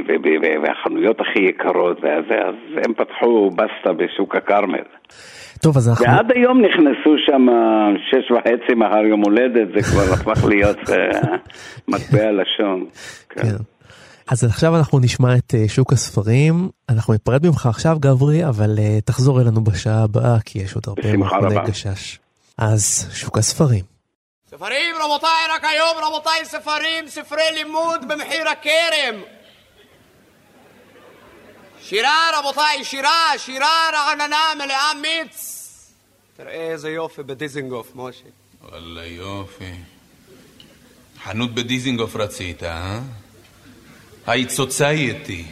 [0.63, 4.83] והחנויות הכי יקרות וזה, אז הם פתחו בסטה בשוק הכרמל.
[5.61, 6.05] טוב, אז אנחנו...
[6.05, 7.45] ועד היום נכנסו שם
[8.09, 11.37] שש וחצי מחר יום הולדת, זה כבר הפך להיות אה,
[11.87, 12.85] מטבע לשון.
[13.29, 13.41] כן.
[13.41, 13.55] כן.
[14.31, 16.69] אז עכשיו אנחנו נשמע את אה, שוק הספרים.
[16.89, 21.27] אנחנו ניפרד ממך עכשיו, גברי, אבל אה, תחזור אלינו בשעה הבאה, כי יש עוד הרבה
[21.37, 21.63] רבה.
[21.67, 22.19] גשש.
[22.57, 23.83] אז שוק הספרים.
[24.47, 29.36] ספרים, רבותיי, רק היום, רבותיי, ספרים, ספרי לימוד במחיר הכרם.
[31.89, 35.63] שירה, רבותיי, שירה, שירה רעננה מלאה מיץ.
[36.37, 38.23] תראה איזה יופי בדיזינגוף, משה.
[38.63, 39.71] וואלה יופי.
[41.23, 42.99] חנות בדיזינגוף רצית, אה?
[44.27, 45.45] היית society.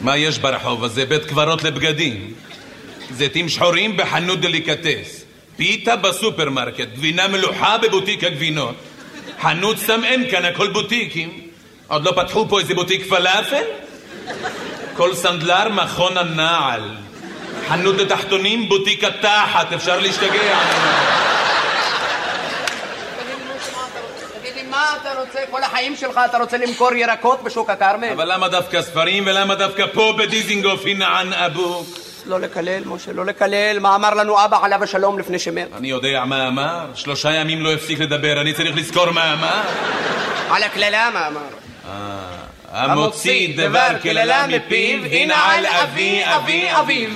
[0.00, 1.06] מה יש ברחוב הזה?
[1.06, 2.34] בית קברות לבגדים.
[3.10, 5.24] זיתים שחורים בחנות דליקטס.
[5.56, 6.88] פיתה בסופרמרקט.
[6.94, 8.76] גבינה מלוחה בבוטיק הגבינות.
[9.40, 11.48] חנות סם אין כאן, הכל בוטיקים.
[11.88, 13.83] עוד לא פתחו פה איזה בוטיק פלאפל?
[14.96, 16.90] כל סנדלר מכון הנעל.
[17.68, 20.58] חנות לתחתונים, בוטיק התחת, אפשר להשתגע.
[24.40, 25.38] תגיד לי, מה אתה רוצה?
[25.50, 28.08] כל החיים שלך אתה רוצה למכור ירקות בשוק הכרמל?
[28.12, 31.86] אבל למה דווקא ספרים ולמה דווקא פה בדיזינגוף הנה אבוק?
[32.26, 33.78] לא לקלל, משה, לא לקלל.
[33.78, 35.68] מה אמר לנו אבא עליו השלום לפני שמת?
[35.78, 39.62] אני יודע מה אמר, שלושה ימים לא הפסיק לדבר, אני צריך לזכור מה אמר.
[40.50, 42.43] על הקללה מה אמר?
[42.74, 47.10] המוציא דבר קללה מפיו, הנה על אבי אבי אביו.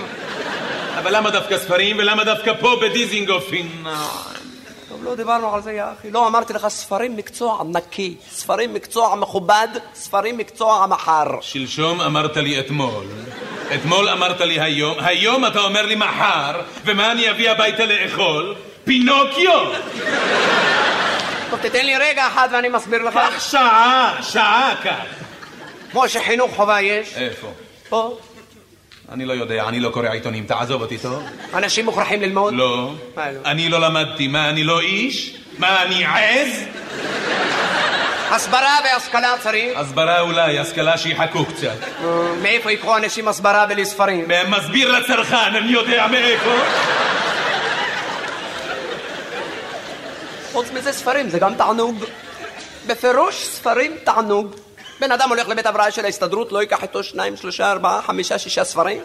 [0.98, 4.08] אבל למה דווקא ספרים ולמה דווקא פה בדיזינגוף הנה?
[4.88, 6.10] טוב, לא דיברנו על זה, יא אחי.
[6.10, 11.24] לא, אמרתי לך, ספרים מקצוע נקי, ספרים מקצוע מכובד, ספרים מקצוע מחר.
[11.40, 13.04] שלשום אמרת לי אתמול,
[13.74, 18.54] אתמול אמרת לי היום, היום אתה אומר לי מחר, ומה אני אביא הביתה לאכול?
[18.84, 19.60] פינוקיו!
[21.50, 23.14] טוב, תתן לי רגע אחד ואני מסביר לך.
[23.14, 25.27] קח שעה, שעה קח.
[25.94, 27.14] משה, חינוך חובה יש?
[27.16, 27.48] איפה?
[27.88, 28.18] פה.
[29.12, 31.22] אני לא יודע, אני לא קורא עיתונים, תעזוב אותי טוב.
[31.54, 32.54] אנשים מוכרחים ללמוד?
[32.54, 32.92] לא.
[33.16, 33.40] מה לא?
[33.44, 35.36] אני לא למדתי, מה, אני לא איש?
[35.58, 36.64] מה, אני עז?
[38.30, 39.78] הסברה והשכלה צריך.
[39.78, 42.04] הסברה אולי, השכלה שיחכו קצת.
[42.42, 44.28] מאיפה יקחו אנשים הסברה בלי ספרים?
[44.48, 46.54] מסביר לצרכן, אני יודע מאיפה.
[50.52, 52.04] חוץ מזה ספרים, זה גם תענוג.
[52.86, 54.54] בפירוש ספרים תענוג.
[55.00, 58.64] בן אדם הולך לבית הבראה של ההסתדרות, לא ייקח איתו שניים, שלושה, ארבעה, חמישה, שישה
[58.64, 59.00] ספרים?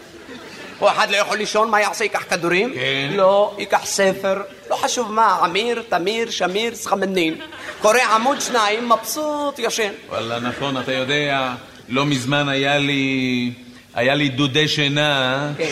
[0.82, 2.04] או אחד לא יכול לישון, מה יעשה?
[2.04, 2.74] ייקח כדורים?
[2.74, 3.10] כן.
[3.16, 7.36] לא, ייקח ספר, לא חשוב מה, עמיר, תמיר, שמיר, סחמנין.
[7.82, 9.92] קורא עמוד שניים, מבסוט, ישן.
[10.10, 11.54] וואלה, נכון, אתה יודע,
[11.90, 13.52] לא מזמן היה לי...
[13.96, 15.50] היה לי דודי שינה.
[15.58, 15.72] כן.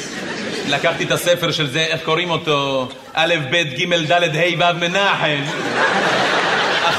[0.67, 2.87] לקחתי את הספר של זה, איך קוראים אותו?
[3.13, 5.41] א', ב', ג', ד', ה', ו', מנחם.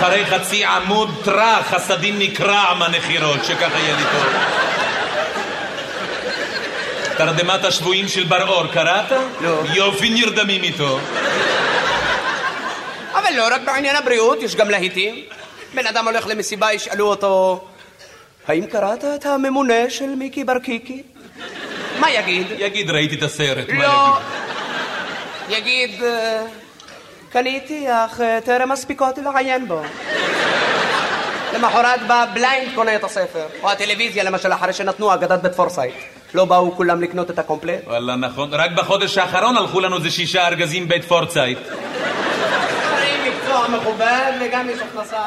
[0.02, 4.26] אחרי חצי עמוד טראח, חסדים נקרע מהנחירות, שככה יהיה לי טוב.
[7.16, 9.12] תרדמת השבויים של בר-אור, קראת?
[9.40, 9.62] לא.
[9.74, 10.98] יופי נרדמים איתו.
[13.12, 15.22] אבל לא רק בעניין הבריאות, יש גם להיטים.
[15.74, 17.64] בן אדם הולך למסיבה, ישאלו אותו,
[18.48, 21.02] האם קראת את הממונה של מיקי ברקיקי?
[21.98, 22.46] מה יגיד?
[22.58, 24.18] יגיד, ראיתי את הסרט, לא.
[25.48, 26.02] יגיד?
[27.34, 29.82] יגיד, "אה, קניתי, אך אה, טרם הספיקותי לעיין בו.
[31.54, 33.46] למחרת בא blind קונה את הספר.
[33.62, 35.94] או הטלוויזיה למשל, אחרי שנתנו אגדת בית פורסייט.
[36.34, 37.80] לא באו כולם לקנות את הקומפלט?
[37.86, 38.54] וואלה, נכון.
[38.54, 41.58] רק בחודש האחרון הלכו לנו איזה שישה ארגזים בית פורסייט.
[41.58, 45.22] ספרים מקצוע מכובד וגם יש הכנסה.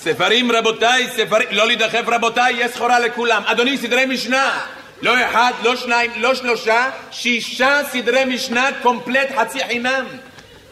[0.00, 1.48] ספרים, רבותיי, ספרים...
[1.50, 3.42] לא להידחף, רבותיי, יש סחורה לכולם.
[3.46, 4.58] אדוני, סדרי משנה.
[5.02, 10.04] לא אחד, לא שניים, לא שלושה, שישה סדרי משנה קומפלט חצי חינם.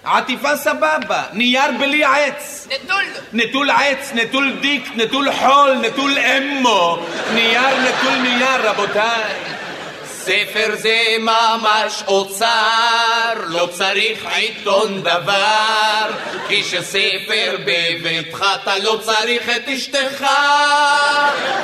[0.05, 2.69] עטיפה סבבה, נייר בלי עץ.
[2.71, 3.05] נטול.
[3.33, 6.99] נטול עץ, נטול דיק, נטול חול, נטול אמו.
[7.35, 9.35] נייר נטול נייר, רבותיי.
[10.07, 16.11] ספר זה ממש אוצר, לא צריך עיתון דבר,
[16.49, 20.27] כי כשספר בביתך אתה לא צריך את אשתך.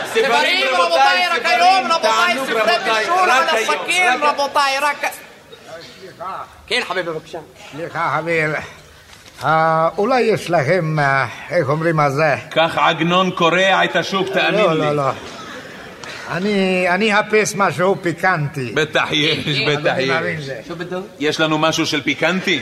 [0.06, 4.22] ספרים רבותיי, רק היום רבותיי, ספרי רבותיי, בישול על היום, הסכין
[4.82, 5.33] רק-
[6.66, 7.38] כן חביבי בבקשה.
[7.70, 8.50] סליחה, חביב.
[9.44, 12.36] אה, אולי יש לכם, אה, איך אומרים על זה?
[12.50, 14.80] כך עגנון קורע את השוק, תאמין לא, לי.
[14.80, 15.10] לא, לא.
[16.30, 18.72] אני אני אחפש משהו פיקנטי.
[18.74, 20.50] בטח יש, בטח אני מבין יש.
[21.20, 22.60] יש לנו משהו של פיקנטי?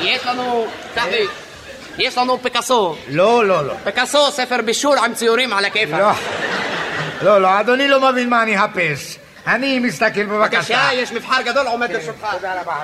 [0.00, 1.26] יש לנו, צחי,
[1.98, 2.96] יש לנו פיקאסו.
[3.08, 3.74] לא, לא, לא.
[3.84, 6.00] פיקאסו, ספר בישול עם ציורים על הכיפאק.
[6.00, 6.10] לא,
[7.22, 9.18] לא, לא, אדוני לא מבין מה אני אחפש.
[9.46, 10.58] אני מסתכל בבקשה.
[10.58, 12.26] בבקשה, יש מבחר גדול עומד לרשותך.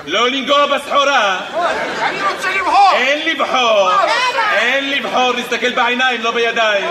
[0.05, 1.39] לא לנגוע בסחורה.
[2.01, 2.89] אני רוצה לבחור!
[2.93, 3.89] אין לבחור.
[4.53, 6.85] אין לבחור, להסתכל בעיניים, לא בידיים.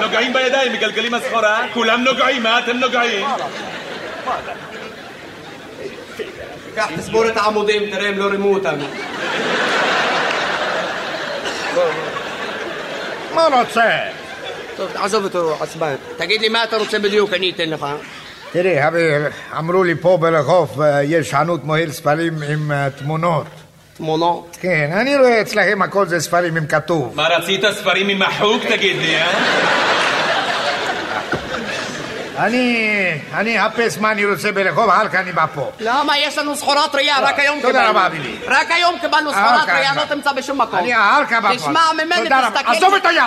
[0.00, 3.26] נוגעים בידיים, מגלגלים הסחורה, כולם נוגעים, מה אתם נוגעים?
[6.74, 8.84] קח, תסבור את העמודים, תראה הם לא רימו אותנו.
[13.34, 13.98] מה רוצה?
[14.76, 15.94] טוב, עזוב אותו, עצבן.
[16.16, 17.86] תגיד לי מה אתה רוצה בדיוק, אני אתן לך.
[18.56, 18.76] תראי,
[19.58, 23.46] אמרו לי פה ברחוב אה, יש חנות מוהל ספרים עם אה, תמונות.
[23.96, 24.56] תמונות.
[24.60, 27.12] כן, אני רואה אצלכם הכל זה ספרים עם כתוב.
[27.16, 29.32] מה רצית, ספרים עם מחוק, תגיד לי, אה?
[32.38, 32.88] אני,
[33.34, 35.70] אני אחפש מה אני רוצה ברחוב, אחר כך אני בא פה.
[35.80, 36.18] למה?
[36.18, 37.98] יש לנו סחורה טריה, רק היום תודה קיבלנו.
[37.98, 38.36] רבה, בילי.
[38.46, 39.94] רק היום קיבלנו סחורה טריה.
[39.94, 40.78] לא תמצא בשום מקום.
[40.78, 41.56] אני אחר כך בא פה.
[41.56, 42.56] תשמע ממני, תודה רבה.
[42.56, 42.72] תסתכל.
[42.72, 43.22] עזוב את היד!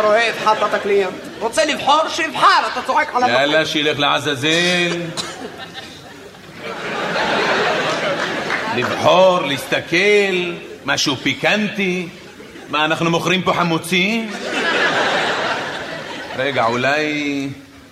[0.00, 1.12] רואה, הפחדת את הקליינט.
[1.38, 2.08] רוצה לבחור?
[2.08, 3.28] שיבחר, אתה צועק עליו.
[3.28, 5.00] יאללה, שילך לעזאזל.
[8.76, 10.52] לבחור, להסתכל,
[10.84, 12.08] משהו פיקנטי.
[12.68, 14.30] מה, אנחנו מוכרים פה חמוצים?
[16.36, 17.48] רגע, אולי...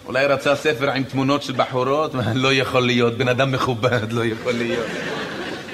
[0.07, 2.15] אולי רצה ספר עם תמונות של בחורות?
[2.35, 4.87] לא יכול להיות, בן אדם מכובד, לא יכול להיות.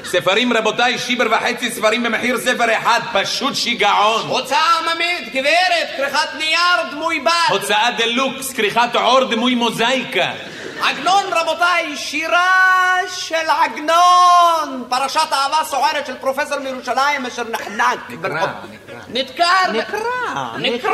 [0.07, 4.23] ספרים, רבותיי, שניים וחצי ספרים במחיר ספר אחד, פשוט שיגעון.
[4.29, 7.31] הוצאה עממית, גברת, כריכת נייר, דמוי בד.
[7.51, 10.31] הוצאה דה-לוקס, כריכת עור דמוי מוזאיקה.
[10.83, 14.85] עגנון, רבותיי, שירה של עגנון.
[14.89, 17.99] פרשת אהבה סוערת של פרופסור מירושלים אשר נחנק.
[18.09, 18.47] נקרא,
[19.09, 19.73] נדקר.
[19.73, 20.59] נקרא.
[20.59, 20.91] נקרא.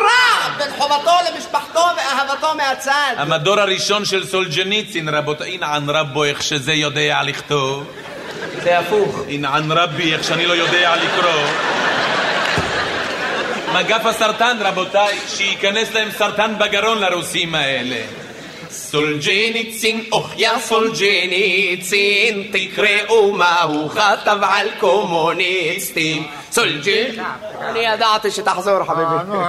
[0.58, 3.14] בין חובתו למשפחתו ואהבתו מהצד.
[3.16, 7.86] המדור הראשון של סולג'ניצין, רבותיי, אינען רבו איך שזה יודע לכתוב.
[8.62, 9.20] זה הפוך.
[9.28, 11.42] אינען רבי איך שאני לא יודע לקרוא.
[13.74, 17.96] מגף הסרטן, רבותיי, שייכנס להם סרטן בגרון לרוסים האלה.
[18.70, 26.26] סולג'ניצין, אוח יא סולג'ניצין, תקראו מה הוא כתב על קומוניסטים.
[26.52, 27.24] סולג'ניצין.
[27.60, 29.24] אני ידעתי שתחזור, אה, חביבי.
[29.28, 29.44] נו,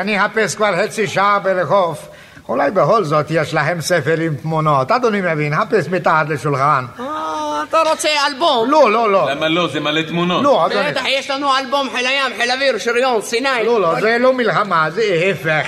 [0.00, 2.08] אני אחפש כבר חצי שעה ברחוב.
[2.48, 4.90] אולי בכל זאת יש לכם ספר עם תמונות.
[4.90, 6.84] אדוני מבין, חפש מתחת לשולחן.
[7.00, 8.70] אה, אתה רוצה אלבום?
[8.70, 9.30] לא, לא, לא.
[9.30, 9.68] למה לא?
[9.68, 10.42] זה מלא תמונות.
[10.44, 10.90] לא, אדוני.
[10.90, 13.48] בטח, יש לנו אלבום חיל הים, חיל אוויר, שריון, סיני.
[13.64, 15.66] לא, לא, זה לא מלחמה, זה ההפך.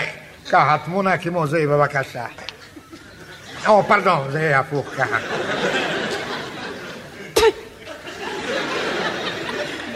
[0.50, 2.24] ככה, תמונה כמו זה, בבקשה.
[3.66, 5.18] או, פרדון, זה הפוך ככה.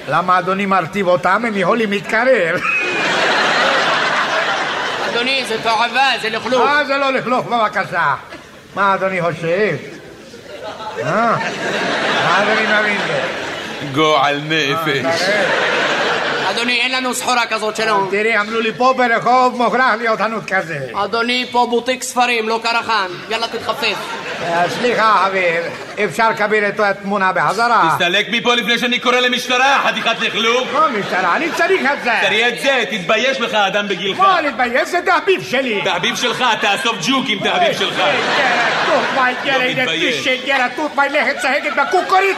[0.09, 1.43] למה אדוני מרטיב אותם?
[1.47, 2.57] הם יכולים להתקרר.
[5.15, 6.63] אדוני, זה תועבה, זה לכלוך.
[6.63, 8.15] אה, זה לא לכלוך, בבקשה.
[8.75, 9.77] מה אדוני חושב?
[11.03, 11.37] אה?
[12.25, 13.23] מה אדוני מבין זה?
[13.95, 15.23] גועל נפש.
[15.23, 16.51] תראה.
[16.51, 18.09] אדוני, אין לנו סחורה כזאת, שלום.
[18.11, 20.87] תראי, אמרו לי פה ברחוב מוכרח להיות חנות כזה.
[20.95, 23.07] אדוני, פה בוטיק ספרים, לא קרחן.
[23.29, 24.24] יאללה, תתחפף.
[24.43, 25.61] אה, סליחה, חבר,
[26.05, 27.89] אפשר לקבל את התמונה בחזרה?
[27.93, 30.69] תסתלק מפה לפני שאני קורא למשטרה, חתיכת לכלוך.
[30.75, 32.11] לא משטרה, אני צריך את זה.
[32.23, 34.19] תראי את זה, תתבייש לך, אדם בגילך.
[34.19, 34.89] מה, להתבייש?
[34.89, 35.83] זה תחביב שלי.
[35.85, 37.99] תחביב שלך, תאסוף ג'וקים, תחביב שלך.
[37.99, 40.29] לא מתבייש.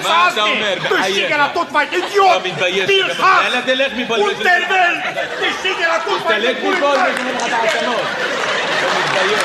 [0.02, 0.28] מה.
[0.32, 0.74] אתה אומר?
[0.84, 1.30] בחייך.
[2.16, 2.90] לא מתבייש.
[3.44, 4.16] יאללה, תלך מפה.
[4.16, 5.12] לפני שאני-
[6.18, 7.94] תסתלק מפה לפני שאני.
[8.78, 9.40] אתה מתבייש.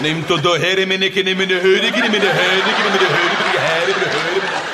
[0.00, 3.94] Nem todo here mene kene mene höre kene mene höre kene mene höre kene höre
[3.94, 4.66] kene höre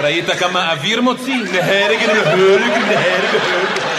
[0.00, 1.34] ראית כמה אוויר מוציא?
[1.52, 3.96] נהרג נהרג נהרג נהרג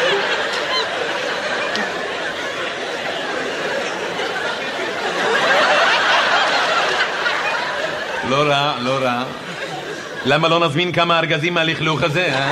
[8.30, 9.24] לא רע, לא רע.
[10.26, 12.52] למה לא נזמין כמה ארגזים מהלכלוך הזה, אה?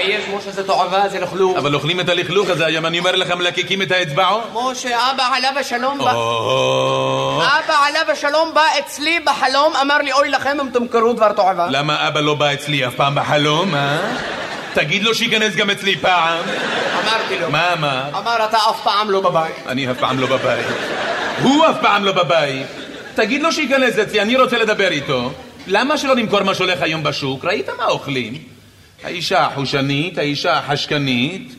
[0.00, 1.56] תתבייש, משה, זה תועבה, זה לכלוך.
[1.56, 4.42] אבל אוכלים את הלכלוך הזה היום, אני אומר לך, מלקקים את האצבעות?
[4.54, 6.10] משה, אבא עליו השלום בא...
[6.10, 11.66] אבא עליו השלום בא אצלי בחלום, אמר לי, אוי לכם אם תמכרו דבר תועבה.
[11.70, 13.98] למה אבא לא בא אצלי אף פעם בחלום, אה?
[14.74, 16.38] תגיד לו שייכנס גם אצלי פעם.
[17.04, 17.50] אמרתי לו.
[17.50, 18.02] מה אמר?
[18.18, 19.54] אמר, אתה אף פעם לא בבית.
[19.66, 20.66] אני אף פעם לא בבית.
[21.42, 22.66] הוא אף פעם לא בבית.
[23.14, 25.30] תגיד לו שייכנס אצלי, אני רוצה לדבר איתו.
[25.66, 27.44] למה שלא נמכור מה שהולך היום בשוק?
[27.44, 28.59] ראית מה אוכלים?
[29.04, 31.54] האישה החושנית, האישה החשקנית,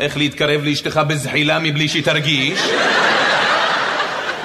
[0.00, 2.60] איך להתקרב לאשתך בזחילה מבלי שהיא תרגיש.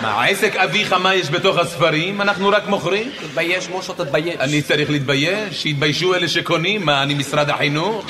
[0.01, 2.21] מה, עסק אביך מה יש בתוך הספרים?
[2.21, 3.11] אנחנו רק מוכרים?
[3.19, 4.35] תתבייש, משה, תתבייש.
[4.39, 5.61] אני צריך להתבייש?
[5.61, 6.85] שיתביישו אלה שקונים?
[6.85, 8.05] מה, אני משרד החינוך?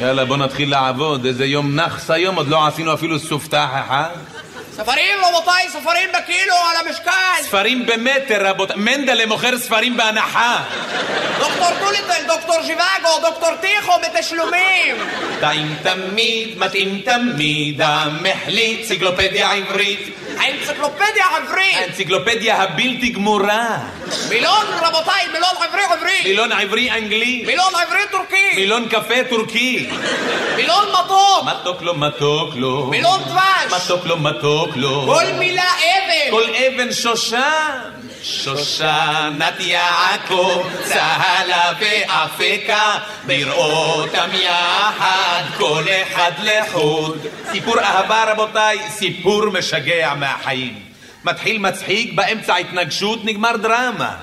[0.00, 1.26] יאללה, בוא נתחיל לעבוד.
[1.26, 4.10] איזה יום נאחס היום, עוד לא עשינו אפילו סופתח אחד.
[4.76, 7.42] ספרים, רבותיי, ספרים בקילו על המשקל.
[7.42, 8.76] ספרים במטר, רבותיי.
[8.76, 10.62] מנדלה מוכר ספרים בהנחה.
[11.38, 14.96] דוקטור דוליטל, דוקטור ז'יוואגו, דוקטור טיחו בתשלומים.
[15.40, 20.14] טעים תמיד, מתאים תמיד, המחליט, אנציקלופדיה עברית.
[20.38, 21.76] האנציקלופדיה העברית.
[21.76, 23.78] האנציקלופדיה הבלתי גמורה.
[24.28, 26.20] מילון, רבותיי, מילון עברי עברי.
[26.24, 27.42] מילון עברי אנגלי.
[27.46, 28.54] מילון עברי טורקי.
[28.56, 29.90] מילון קפה טורקי.
[30.56, 31.44] מילון מתוק.
[31.44, 32.86] מתוק לו, מתוק לו.
[32.86, 33.72] מילון דבש.
[33.84, 35.06] מתוק לו, מתוק לו.
[35.06, 36.30] כל מילה אבן.
[36.30, 38.03] כל אבן שושן.
[38.24, 47.26] שושנת יעקב, צהלה ואפקה, בראותם יחד, כל אחד לחוד.
[47.52, 50.74] סיפור אהבה רבותיי, סיפור משגע מהחיים.
[51.24, 54.14] מתחיל מצחיק, באמצע התנגשות, נגמר דרמה.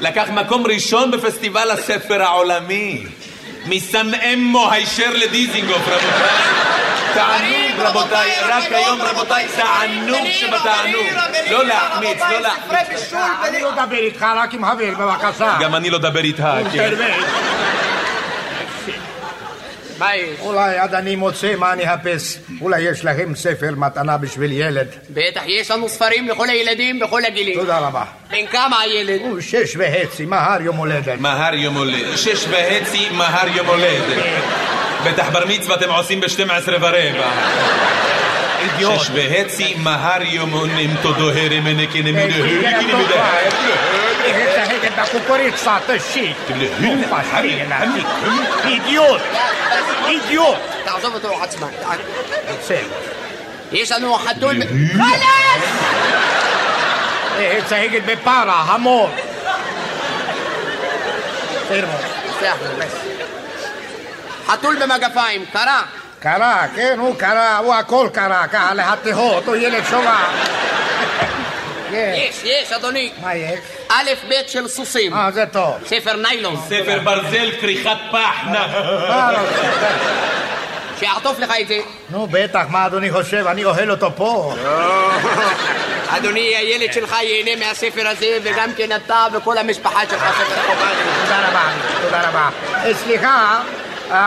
[0.00, 3.02] לקח מקום ראשון בפסטיבל הספר העולמי.
[3.66, 6.59] מסנאמו הישר לדיזינגוף רבותיי.
[7.14, 11.06] תענוג רבותיי, רק היום רבותיי, תענוג שבתענוג.
[11.50, 13.12] לא להחמיץ, לא להחמיץ.
[13.48, 15.56] אני לא אדבר איתך, רק עם חבר, בבקשה.
[15.60, 16.94] גם אני לא אדבר איתך, כן.
[20.00, 20.40] מה יש?
[20.40, 22.38] אולי עד אני מוצא מה אני אחפש.
[22.60, 24.86] אולי יש לכם ספר מתנה בשביל ילד.
[25.10, 27.54] בטח, יש לנו ספרים לכל הילדים בכל הגילים.
[27.54, 28.04] תודה רבה.
[28.30, 29.20] בן כמה הילד?
[29.20, 31.20] הוא שש וחצי, מהר יום הולדת.
[31.20, 32.18] מהר יום הולדת.
[32.18, 34.22] שש וחצי, מהר יום הולדת.
[35.04, 37.30] בטח בר מצווה אתם עושים ב-12 ורבע.
[38.60, 39.00] אידיוט.
[39.00, 42.64] שש וחצי, מהר יום הונים תודו הרם הנקנה מנהל.
[44.28, 46.36] לשחקת בקוקוריצה, תשיט.
[48.64, 49.20] אידיוט.
[50.10, 50.58] אידיוט.
[50.84, 51.68] תעזוב אותו עצמן.
[52.60, 52.86] בסדר.
[53.72, 54.54] יש לנו חתול...
[54.92, 55.64] חלאס!
[57.68, 59.10] צייגת בפרה, המור.
[61.64, 61.86] בסדר.
[62.40, 62.94] סלח לי, בס.
[64.46, 65.82] חתול במגפיים, קרה.
[66.20, 70.16] קרה, כן, הוא קרה, הוא הכל קרה, ככה להתהות, הוא ילד שובע.
[71.20, 71.26] כן.
[71.92, 73.10] יש, יש, אדוני.
[73.22, 73.58] מה יש?
[73.88, 75.14] א' ב' של סוסים.
[75.14, 75.74] אה, זה טוב.
[75.86, 76.56] ספר ניילון.
[76.68, 78.66] ספר ברזל, כריכת פח, נא.
[79.08, 79.88] מה לא זה?
[80.98, 81.78] שיעטוף לך את זה.
[82.10, 83.46] נו, בטח, מה אדוני חושב?
[83.46, 84.54] אני אוהל אותו פה.
[86.16, 90.88] אדוני, הילד שלך ייהנה מהספר הזה, וגם כן אתה וכל המשפחה שלך ספר חובה.
[91.22, 91.68] תודה רבה,
[92.02, 92.48] תודה רבה.
[92.74, 93.60] אה, סליחה, אה,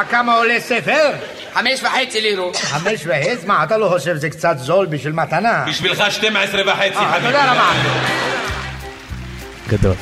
[0.10, 1.12] כמה עולה ספר?
[1.54, 2.56] חמש וחצי לירות.
[2.56, 3.48] חמש וחצי?
[3.48, 5.66] מה, אתה לא חושב שזה קצת זול בשביל מתנה?
[5.68, 7.28] בשבילך 12 וחצי, אה, חביבי.
[7.28, 7.72] תודה רבה.
[9.68, 9.96] גדול.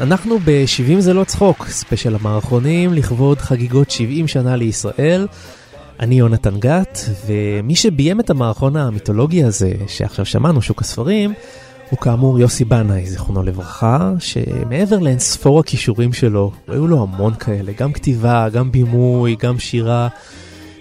[0.00, 5.26] אנחנו ב-70 זה לא צחוק, ספיישל המערכונים לכבוד חגיגות 70 שנה לישראל.
[6.00, 11.34] אני יונתן גת, ומי שביים את המערכון המיתולוגי הזה, שעכשיו שמענו, שוק הספרים,
[11.90, 17.72] הוא כאמור יוסי בנאי, זיכרונו לברכה, שמעבר לאין ספור הכישורים שלו, היו לו המון כאלה,
[17.78, 20.08] גם כתיבה, גם בימוי, גם שירה,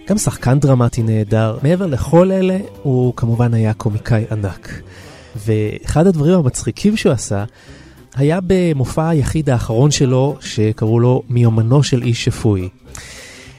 [0.10, 1.58] גם שחקן דרמטי נהדר.
[1.64, 4.82] מעבר לכל אלה, הוא כמובן היה קומיקאי ענק.
[5.36, 7.44] ואחד הדברים המצחיקים שהוא עשה,
[8.16, 12.70] היה במופע היחיד האחרון שלו, שקראו לו מיומנו של איש שפוי.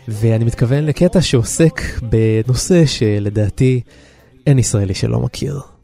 [0.08, 3.80] ואני מתכוון לקטע שעוסק בנושא שלדעתי
[4.46, 5.75] אין ישראלי שלא מכיר.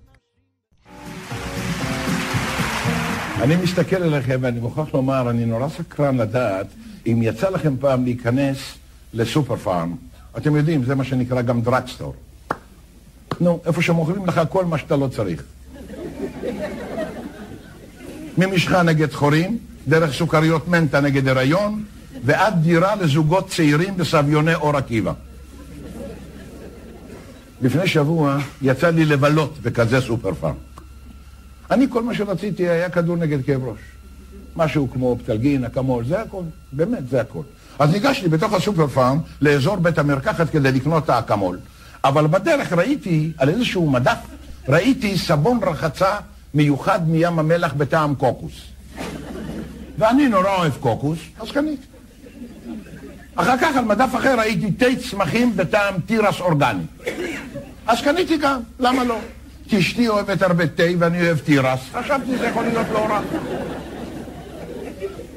[3.42, 6.66] אני מסתכל עליכם ואני מוכרח לומר, אני נורא סקרן לדעת
[7.06, 8.58] אם יצא לכם פעם להיכנס
[9.14, 9.94] לסופר פארם.
[10.36, 12.14] אתם יודעים, זה מה שנקרא גם דרקסטור.
[13.40, 15.42] נו, איפה שמוכרים לך כל מה שאתה לא צריך.
[18.38, 21.84] ממשחה נגד חורים, דרך סוכריות מנטה נגד הריון,
[22.24, 25.12] ועד דירה לזוגות צעירים בסביוני אור עקיבא.
[27.62, 30.71] לפני שבוע יצא לי לבלות בכזה סופר פארם.
[31.72, 33.78] אני, כל מה שרציתי היה כדור נגד כאב ראש.
[34.56, 36.42] משהו כמו פטלגין, אקמול, זה הכל,
[36.72, 37.42] באמת, זה הכל.
[37.78, 41.58] אז ניגשתי בתוך הסופר פארם לאזור בית המרקחת כדי לקנות את האקמול.
[42.04, 44.18] אבל בדרך ראיתי, על איזשהו מדף,
[44.68, 46.16] ראיתי סבון רחצה
[46.54, 48.52] מיוחד מים המלח בטעם קוקוס.
[49.98, 51.86] ואני נורא אוהב קוקוס, אז קניתי.
[53.34, 56.82] אחר כך על מדף אחר ראיתי תה צמחים בטעם תירס אורגני.
[57.86, 59.18] אז קניתי גם, למה לא?
[59.72, 63.20] כי אשתי אוהבת הרבה תה ואני אוהב תירס, חשבתי שזה יכול להיות לא רע.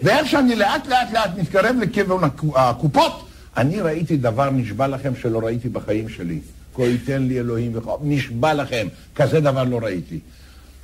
[0.03, 2.23] ואיך שאני לאט לאט לאט מתקרב לכיוון
[2.55, 3.27] הקופות,
[3.57, 6.39] אני ראיתי דבר נשבע לכם שלא ראיתי בחיים שלי.
[6.75, 10.19] כה ייתן לי אלוהים וכה, נשבע לכם, כזה דבר לא ראיתי.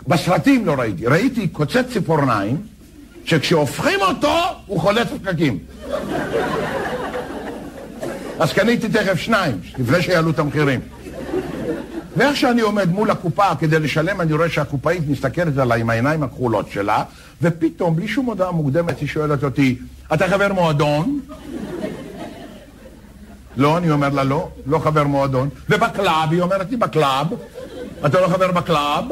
[0.08, 2.58] בסרטים לא ראיתי, ראיתי קוצץ ציפורניים,
[3.26, 5.60] שכשהופכים אותו, הוא חולץ פקקים.
[8.40, 10.80] אז קניתי תכף שניים, לפני שיעלו את המחירים.
[12.18, 16.70] ואיך שאני עומד מול הקופה כדי לשלם, אני רואה שהקופאית מסתכלת עליי עם העיניים הכחולות
[16.72, 17.04] שלה,
[17.42, 19.78] ופתאום, בלי שום הודעה מוקדמת, היא שואלת אותי,
[20.14, 21.20] אתה חבר מועדון?
[23.58, 25.50] לא, אני אומר לה לא, לא חבר מועדון.
[25.70, 27.28] ובקלאב, היא אומרת לי, בקלאב?
[28.06, 29.06] אתה לא חבר בקלאב?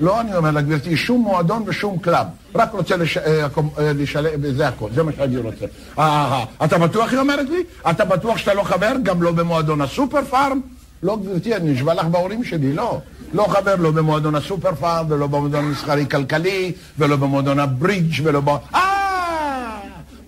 [0.00, 2.26] לא, אני אומר לה, גברתי, שום מועדון ושום קלאב.
[2.54, 3.16] רק רוצה לש...
[3.16, 3.46] אה,
[3.78, 5.66] אה, לשלם, זה הכל, זה מה שאני רוצה.
[5.98, 7.62] אה, אתה בטוח, היא אומרת לי?
[7.90, 8.92] אתה בטוח שאתה לא חבר?
[9.02, 10.60] גם לא במועדון הסופר פארם?
[11.02, 13.00] לא, גברתי, אני נשבע לך בהורים שלי, לא.
[13.34, 18.48] לא חבר לא במועדון הסופר פארם, ולא במועדון המסחרי כלכלי, ולא במועדון הברידג' ולא ב...
[18.74, 19.78] אה!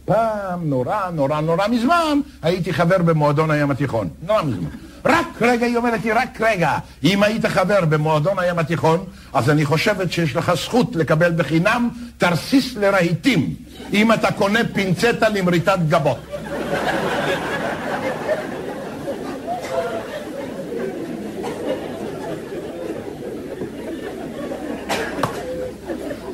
[0.04, 4.08] פעם, נורא, נורא, נורא מזמן, הייתי חבר במועדון הים התיכון.
[4.26, 4.68] נורא מזמן.
[5.04, 6.78] רק רגע, היא אומרת לי, רק רגע.
[7.04, 12.76] אם היית חבר במועדון הים התיכון, אז אני חושבת שיש לך זכות לקבל בחינם תרסיס
[12.76, 13.54] לרהיטים,
[13.92, 16.18] אם אתה קונה פינצטה למריטת גבות.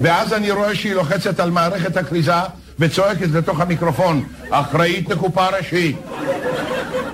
[0.00, 2.32] ואז אני רואה שהיא לוחצת על מערכת הכריזה
[2.78, 5.96] וצועקת לתוך המיקרופון, אחראית לקופה ראשית.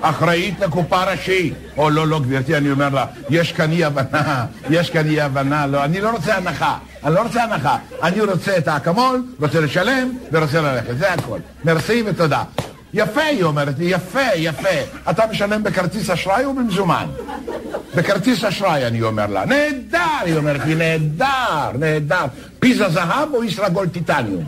[0.01, 1.53] אחראית לקופה ראשית.
[1.77, 5.67] או לא, לא, גברתי, אני אומר לה, יש כאן אי הבנה, יש כאן אי הבנה,
[5.67, 10.11] לא, אני לא רוצה הנחה, אני לא רוצה הנחה, אני רוצה את האקמול, רוצה לשלם
[10.31, 11.39] ורוצה ללכת, זה הכל.
[11.65, 12.43] מרסי ותודה.
[12.93, 14.69] יפה, היא אומרת לי, יפה, יפה.
[15.09, 17.05] אתה משלם בכרטיס אשראי או במזומן?
[17.95, 19.45] בכרטיס אשראי, אני אומר לה.
[19.45, 22.25] נהדר, היא אומרת לי, נהדר, נהדר.
[22.59, 24.43] פיזה זהב או ישראגול טיטניום?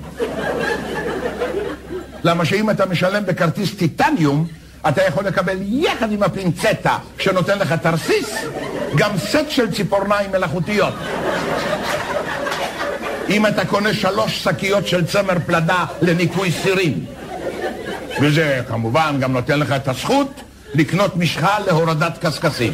[2.23, 4.47] למה שאם אתה משלם בכרטיס טיטניום,
[4.89, 8.35] אתה יכול לקבל יחד עם הפינצטה שנותן לך תרסיס,
[8.95, 10.93] גם סט של ציפורניים מלאכותיות.
[13.29, 17.05] אם אתה קונה שלוש שקיות של צמר פלדה לניקוי סירים.
[18.21, 20.41] וזה כמובן גם נותן לך את הזכות
[20.73, 22.73] לקנות משחה להורדת קשקשים.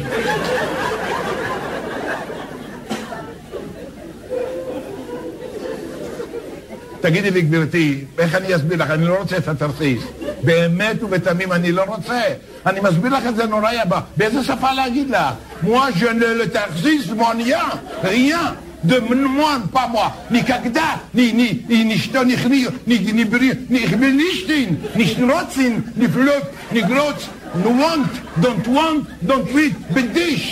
[7.06, 8.90] תגידי לי גברתי, איך אני אסביר לך?
[8.90, 10.02] אני לא רוצה את התרסיס.
[10.42, 12.20] באמת ובתמים אני לא רוצה.
[12.66, 14.00] אני מסביר לך את זה נורא יבא.
[14.16, 15.20] באיזה שפה להגיד לך?
[15.62, 17.64] מואה של תרסיס מוניה,
[18.04, 18.50] ראייה.
[18.84, 23.24] de moi, pas moi, ni Kagda, ni ni ni Stonich, ni ni ni
[23.72, 26.44] ni ich will nicht hin, ni Schrotzin, ni Flöp,
[26.74, 27.22] ni Grotz,
[27.64, 28.12] no want,
[28.44, 30.46] don't want, don't wait, Bedisch,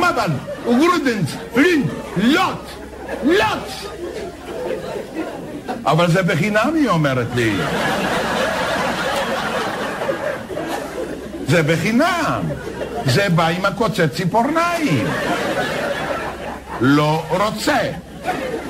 [0.00, 0.32] Maban,
[0.78, 1.86] Grudens, Flint,
[2.34, 2.64] Lot,
[3.40, 4.01] Lot.
[5.86, 7.52] אבל זה בחינם, היא אומרת לי.
[11.48, 12.40] זה בחינם.
[13.06, 15.06] זה בא עם הקוצץ ציפורניים.
[16.80, 17.78] לא רוצה.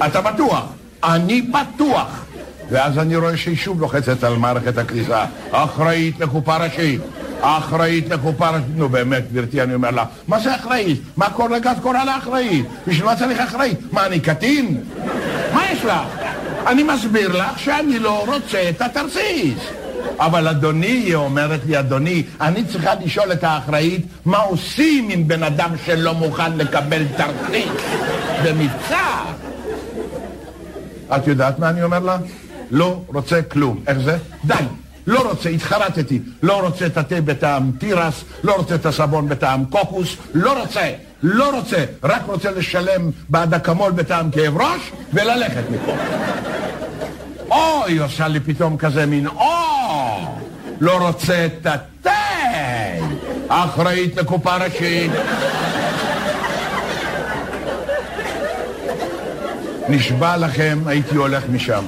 [0.07, 0.65] אתה בטוח?
[1.05, 2.25] אני בטוח.
[2.71, 5.25] ואז אני רואה שהיא שוב לוחצת על מערכת הכניסה.
[5.51, 7.01] אחראית לקופה ראשית.
[7.41, 8.67] אחראית לקופה ראשית.
[8.77, 11.01] נו באמת, גברתי, אני אומר לה, מה זה אחראית?
[11.17, 12.67] מה כל רגע את קוראה לה אחראית?
[12.87, 13.79] בשביל מה צריך אחראית?
[13.93, 14.85] מה, אני קטין?
[15.53, 16.22] מה יש לך?
[16.67, 19.59] אני מסביר לך שאני לא רוצה את התרסיס.
[20.19, 25.43] אבל אדוני, היא אומרת לי, אדוני, אני צריכה לשאול את האחראית מה עושים עם בן
[25.43, 27.71] אדם שלא מוכן לקבל תרסיס
[28.45, 29.23] במבצע.
[31.17, 32.17] את יודעת מה אני אומר לה?
[32.71, 33.81] לא רוצה כלום.
[33.87, 34.17] איך זה?
[34.45, 34.55] די.
[35.07, 36.21] לא רוצה, התחרטתי.
[36.43, 40.93] לא רוצה את התה בטעם תירס, לא רוצה את הסבון בטעם קוקוס, לא רוצה.
[41.23, 45.93] לא רוצה, רק רוצה לשלם בעד אקמול בטעם כאב ראש וללכת מפה.
[47.51, 49.45] או, היא עושה לי פתאום כזה מין או,
[50.81, 52.11] לא רוצה את התה,
[53.49, 55.11] אחראית לקופה ראשית.
[59.93, 61.85] נשבע לכם, הייתי הולך משם.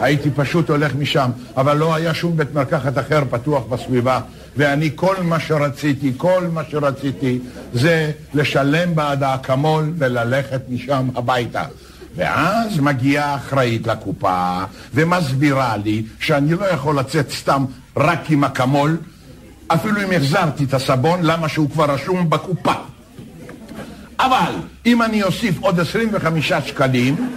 [0.00, 4.20] הייתי פשוט הולך משם, אבל לא היה שום בית מרקחת אחר פתוח בסביבה,
[4.56, 7.38] ואני כל מה שרציתי, כל מה שרציתי,
[7.72, 11.62] זה לשלם בעד האקמול וללכת משם הביתה.
[12.16, 14.64] ואז מגיעה האחראית לקופה
[14.94, 17.64] ומסבירה לי שאני לא יכול לצאת סתם
[17.96, 18.96] רק עם אקמול,
[19.68, 22.74] אפילו אם החזרתי את הסבון, למה שהוא כבר רשום בקופה.
[24.26, 24.52] אבל
[24.86, 27.30] אם אני אוסיף עוד 25 שקלים,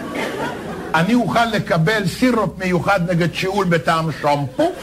[0.95, 4.73] אני אוכל לקבל סירופ מיוחד נגד שיעול בטעם שמפו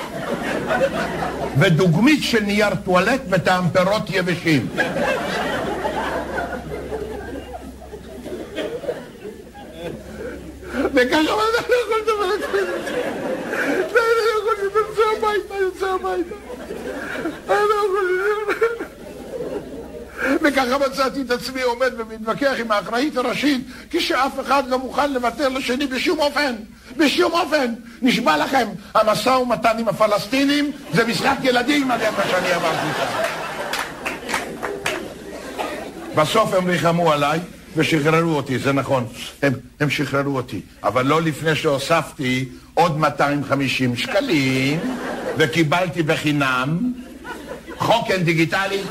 [1.59, 4.67] ודוגמית של נייר טואלט בטעם פירות יבשים.
[10.95, 12.47] וככה אני לא יכול לדבר על זה.
[13.57, 16.35] אני לא יכול, לדבר, יוצא הביתה, יוצא הביתה.
[17.49, 18.54] אני לא יכול...
[20.43, 25.87] וככה מצאתי את עצמי עומד ומתווכח עם האחראית הראשית, כשאף אחד לא מוכן לוותר לשני
[25.87, 26.55] בשום אופן.
[26.97, 27.75] בשום אופן.
[28.03, 32.87] נשבע לכם, המשא ומתן עם הפלסטינים זה משחק ילדים, על מה שאני אמרתי.
[36.15, 37.41] בסוף הם ריחמו עליי
[37.77, 39.07] ושחררו אותי, זה נכון,
[39.43, 44.81] הם, הם שחררו אותי, אבל לא לפני שהוספתי עוד 250 שקלים
[45.37, 46.93] וקיבלתי בחינם
[47.79, 48.83] חוקן דיגיטלי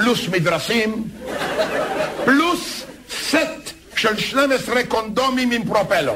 [0.00, 1.04] פלוס מדרסים,
[2.24, 6.14] פלוס סט של 12 קונדומים עם פרופלו.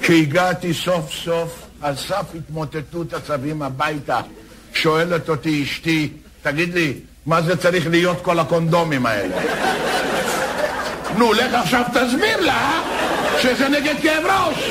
[0.00, 4.20] כשהגעתי סוף סוף על סף התמוטטות עצבים הביתה,
[4.74, 6.08] שואלת אותי אשתי,
[6.42, 6.94] תגיד לי,
[7.26, 9.36] מה זה צריך להיות כל הקונדומים האלה?
[11.16, 12.82] נו, לך עכשיו תסביר לה
[13.42, 14.70] שזה נגד כאב ראש.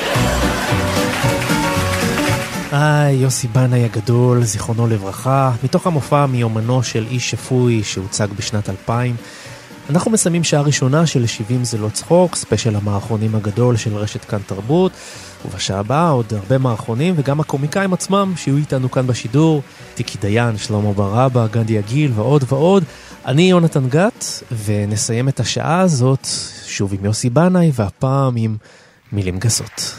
[2.72, 9.16] היי, יוסי בנאי הגדול, זיכרונו לברכה, מתוך המופע מיומנו של איש שפוי שהוצג בשנת 2000.
[9.90, 14.38] אנחנו מסיימים שעה ראשונה של 70 זה לא צחוק, ספיישל המערכונים הגדול של רשת כאן
[14.46, 14.92] תרבות,
[15.44, 19.62] ובשעה הבאה עוד הרבה מערכונים וגם הקומיקאים עצמם שיהיו איתנו כאן בשידור,
[19.94, 22.84] טיקי דיין, שלמה ברבא, גנדי עגיל ועוד ועוד.
[23.26, 24.24] אני יונתן גת,
[24.64, 26.28] ונסיים את השעה הזאת
[26.66, 28.56] שוב עם יוסי בנאי, והפעם עם
[29.12, 29.96] מילים גסות.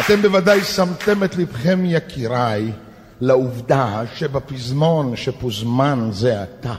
[0.00, 2.72] אתם בוודאי שמתם את לבכם, יקיריי,
[3.20, 6.74] לעובדה שבפזמון שפוזמן זה עתה,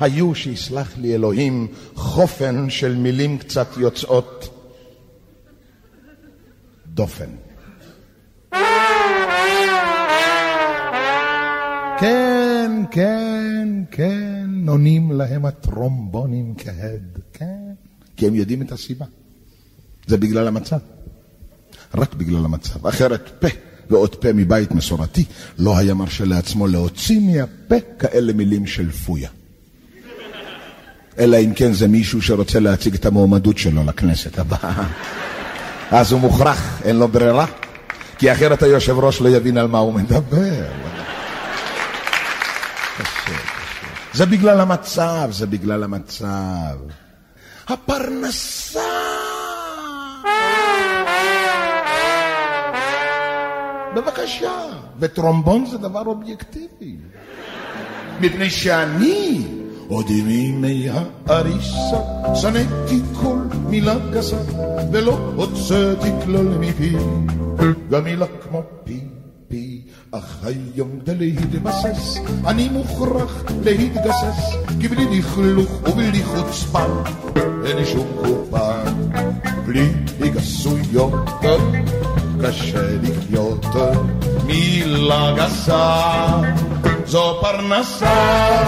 [0.00, 4.48] היו, שיסלח לי אלוהים, חופן של מילים קצת יוצאות
[6.86, 7.30] דופן.
[12.00, 17.72] כן, כן, כן, עונים להם הטרומבונים כהד, כן,
[18.16, 19.06] כי הם יודעים את הסיבה.
[20.06, 20.78] זה בגלל המצב.
[21.94, 22.86] רק בגלל המצב.
[22.86, 23.48] אחרת פה
[23.90, 25.24] ועוד פה מבית מסורתי
[25.58, 29.28] לא היה מרשה לעצמו להוציא מהפה כאלה מילים של פויה.
[31.18, 34.84] אלא אם כן זה מישהו שרוצה להציג את המועמדות שלו לכנסת הבאה.
[35.90, 37.46] אז הוא מוכרח, אין לו ברירה,
[38.18, 40.64] כי אחרת היושב ראש לא יבין על מה הוא מדבר.
[44.12, 46.76] זה בגלל המצב, זה בגלל המצב.
[47.68, 48.80] הפרנסה
[53.96, 54.52] בבקשה.
[55.00, 56.96] וטרומבון זה דבר אובייקטיבי.
[58.20, 59.42] מפני שאני,
[59.88, 60.88] עוד מימי
[61.26, 62.00] האריסה,
[62.34, 63.36] שנאתי כל
[63.68, 64.36] מילה גסה,
[64.92, 66.96] ולא הוצאתי כלל מפי,
[67.90, 69.00] גם מילה כמו פי.
[70.10, 76.86] אך היום דלהתבסס, אני מוכרח להתגסס, כי בלי לכלוך ובלי חוצפה,
[77.66, 78.72] אין שום קופה,
[79.66, 81.12] בלי גסויות.
[82.42, 83.66] קשה לחיות,
[84.44, 86.02] מילה גסה,
[87.06, 88.62] זו פרנסה.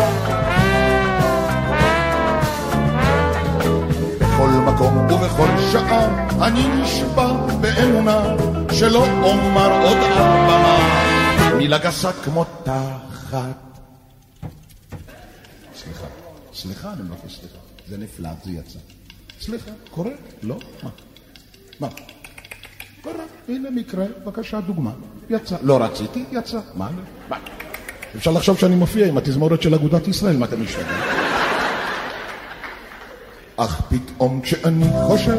[4.19, 8.37] בכל מקום ובכל שעה אני נשבע באמונה
[8.73, 13.69] שלא אומר עוד על מילה גסה כמו תחת.
[15.75, 16.07] סליחה,
[16.55, 17.59] סליחה, אני מבקש סליחה.
[17.89, 18.79] זה נפלא, זה יצא.
[19.41, 20.11] סליחה, קורה?
[20.43, 20.57] לא?
[20.83, 20.91] מה?
[21.81, 21.89] מה?
[23.03, 23.13] קרה,
[23.49, 24.91] הנה מקרה, בבקשה, דוגמה.
[25.31, 25.57] יצא.
[25.63, 26.59] לא רציתי, יצא.
[26.75, 26.89] מה?
[27.29, 27.37] מה?
[28.17, 30.89] אפשר לחשוב שאני מופיע עם התזמורת של אגודת ישראל, מה אתם משתגעים?
[33.57, 35.37] אך פתאום כשאני חושב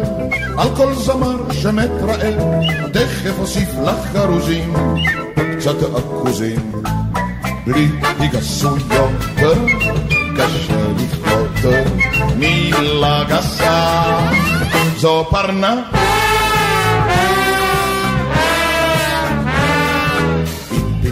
[0.58, 2.36] על כל זמר שמת רעב,
[2.94, 4.74] תכף אוסיף לך כרוזים,
[5.58, 6.72] קצת עכוזים,
[7.66, 7.88] בלי
[8.20, 9.12] היגסויות,
[10.38, 11.88] קשה לחיות,
[12.38, 13.94] מילה גסה,
[14.98, 15.84] זו פרנה.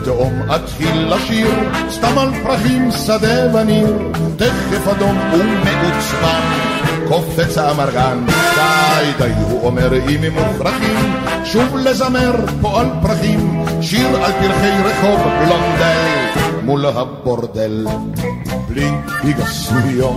[0.01, 1.49] פתאום אתחיל לשיר,
[1.89, 3.97] סתם על פרחים שדה וניר,
[4.35, 6.41] תכף אדום ומעוצבן,
[7.07, 8.25] קופץ האמרגן,
[8.55, 11.13] די די, הוא אומר אם הם מוכרחים,
[11.45, 16.07] שוב לזמר פה על פרחים, שיר על פרחי רחוב בלונדל,
[16.63, 17.87] מול הבורדל,
[18.69, 18.89] בלי
[19.23, 20.15] היגסויות,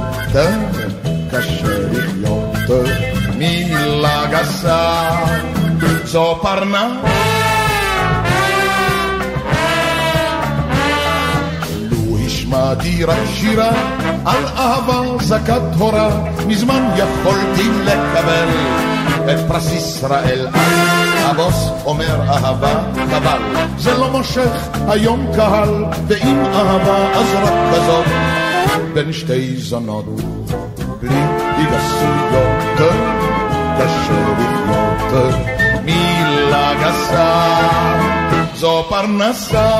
[1.30, 2.86] קשה לחיות,
[3.38, 5.10] מילה גסה,
[6.04, 7.00] זו פרנה.
[12.50, 13.70] שמעתי רק שירה
[14.24, 16.10] על אהבה זכת הורה,
[16.46, 18.48] מזמן יכולתי לקבל
[19.32, 20.48] את פרס ישראל.
[21.18, 23.42] הבוס אומר אהבה חבל,
[23.78, 28.06] זה לא מושך היום קהל, ואם אהבה אז רק כזאת,
[28.94, 30.06] בין שתי זונות,
[31.00, 31.20] בלי
[31.56, 32.90] היגסויות,
[33.78, 35.32] קשה לחיות,
[35.84, 37.56] מילה גסה,
[38.54, 39.70] זו פרנסה.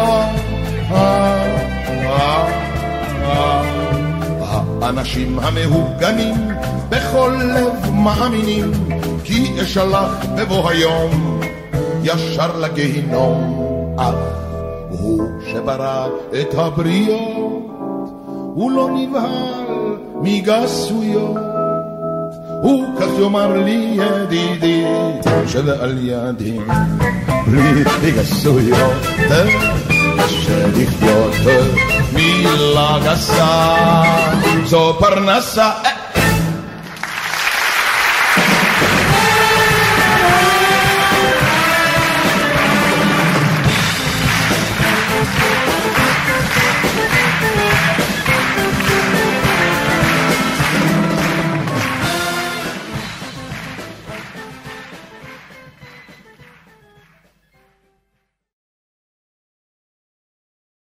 [4.82, 6.34] האנשים המהוגנים
[6.88, 8.70] בכל לב מאמינים
[9.24, 11.40] כי אשלח בבוא היום
[12.02, 13.56] ישר לגיהינום.
[13.98, 14.14] אך
[14.88, 16.06] הוא שברא
[16.40, 17.66] את הבריות
[18.54, 21.36] הוא לא נבהל מגסויות.
[22.62, 24.84] הוא כך יאמר לי ידידי
[25.46, 26.58] שעל ידי
[27.46, 28.92] בלי גסויות
[30.30, 31.34] קשה לחיות
[32.12, 33.74] מילה גסה
[34.64, 35.70] זו פרנסה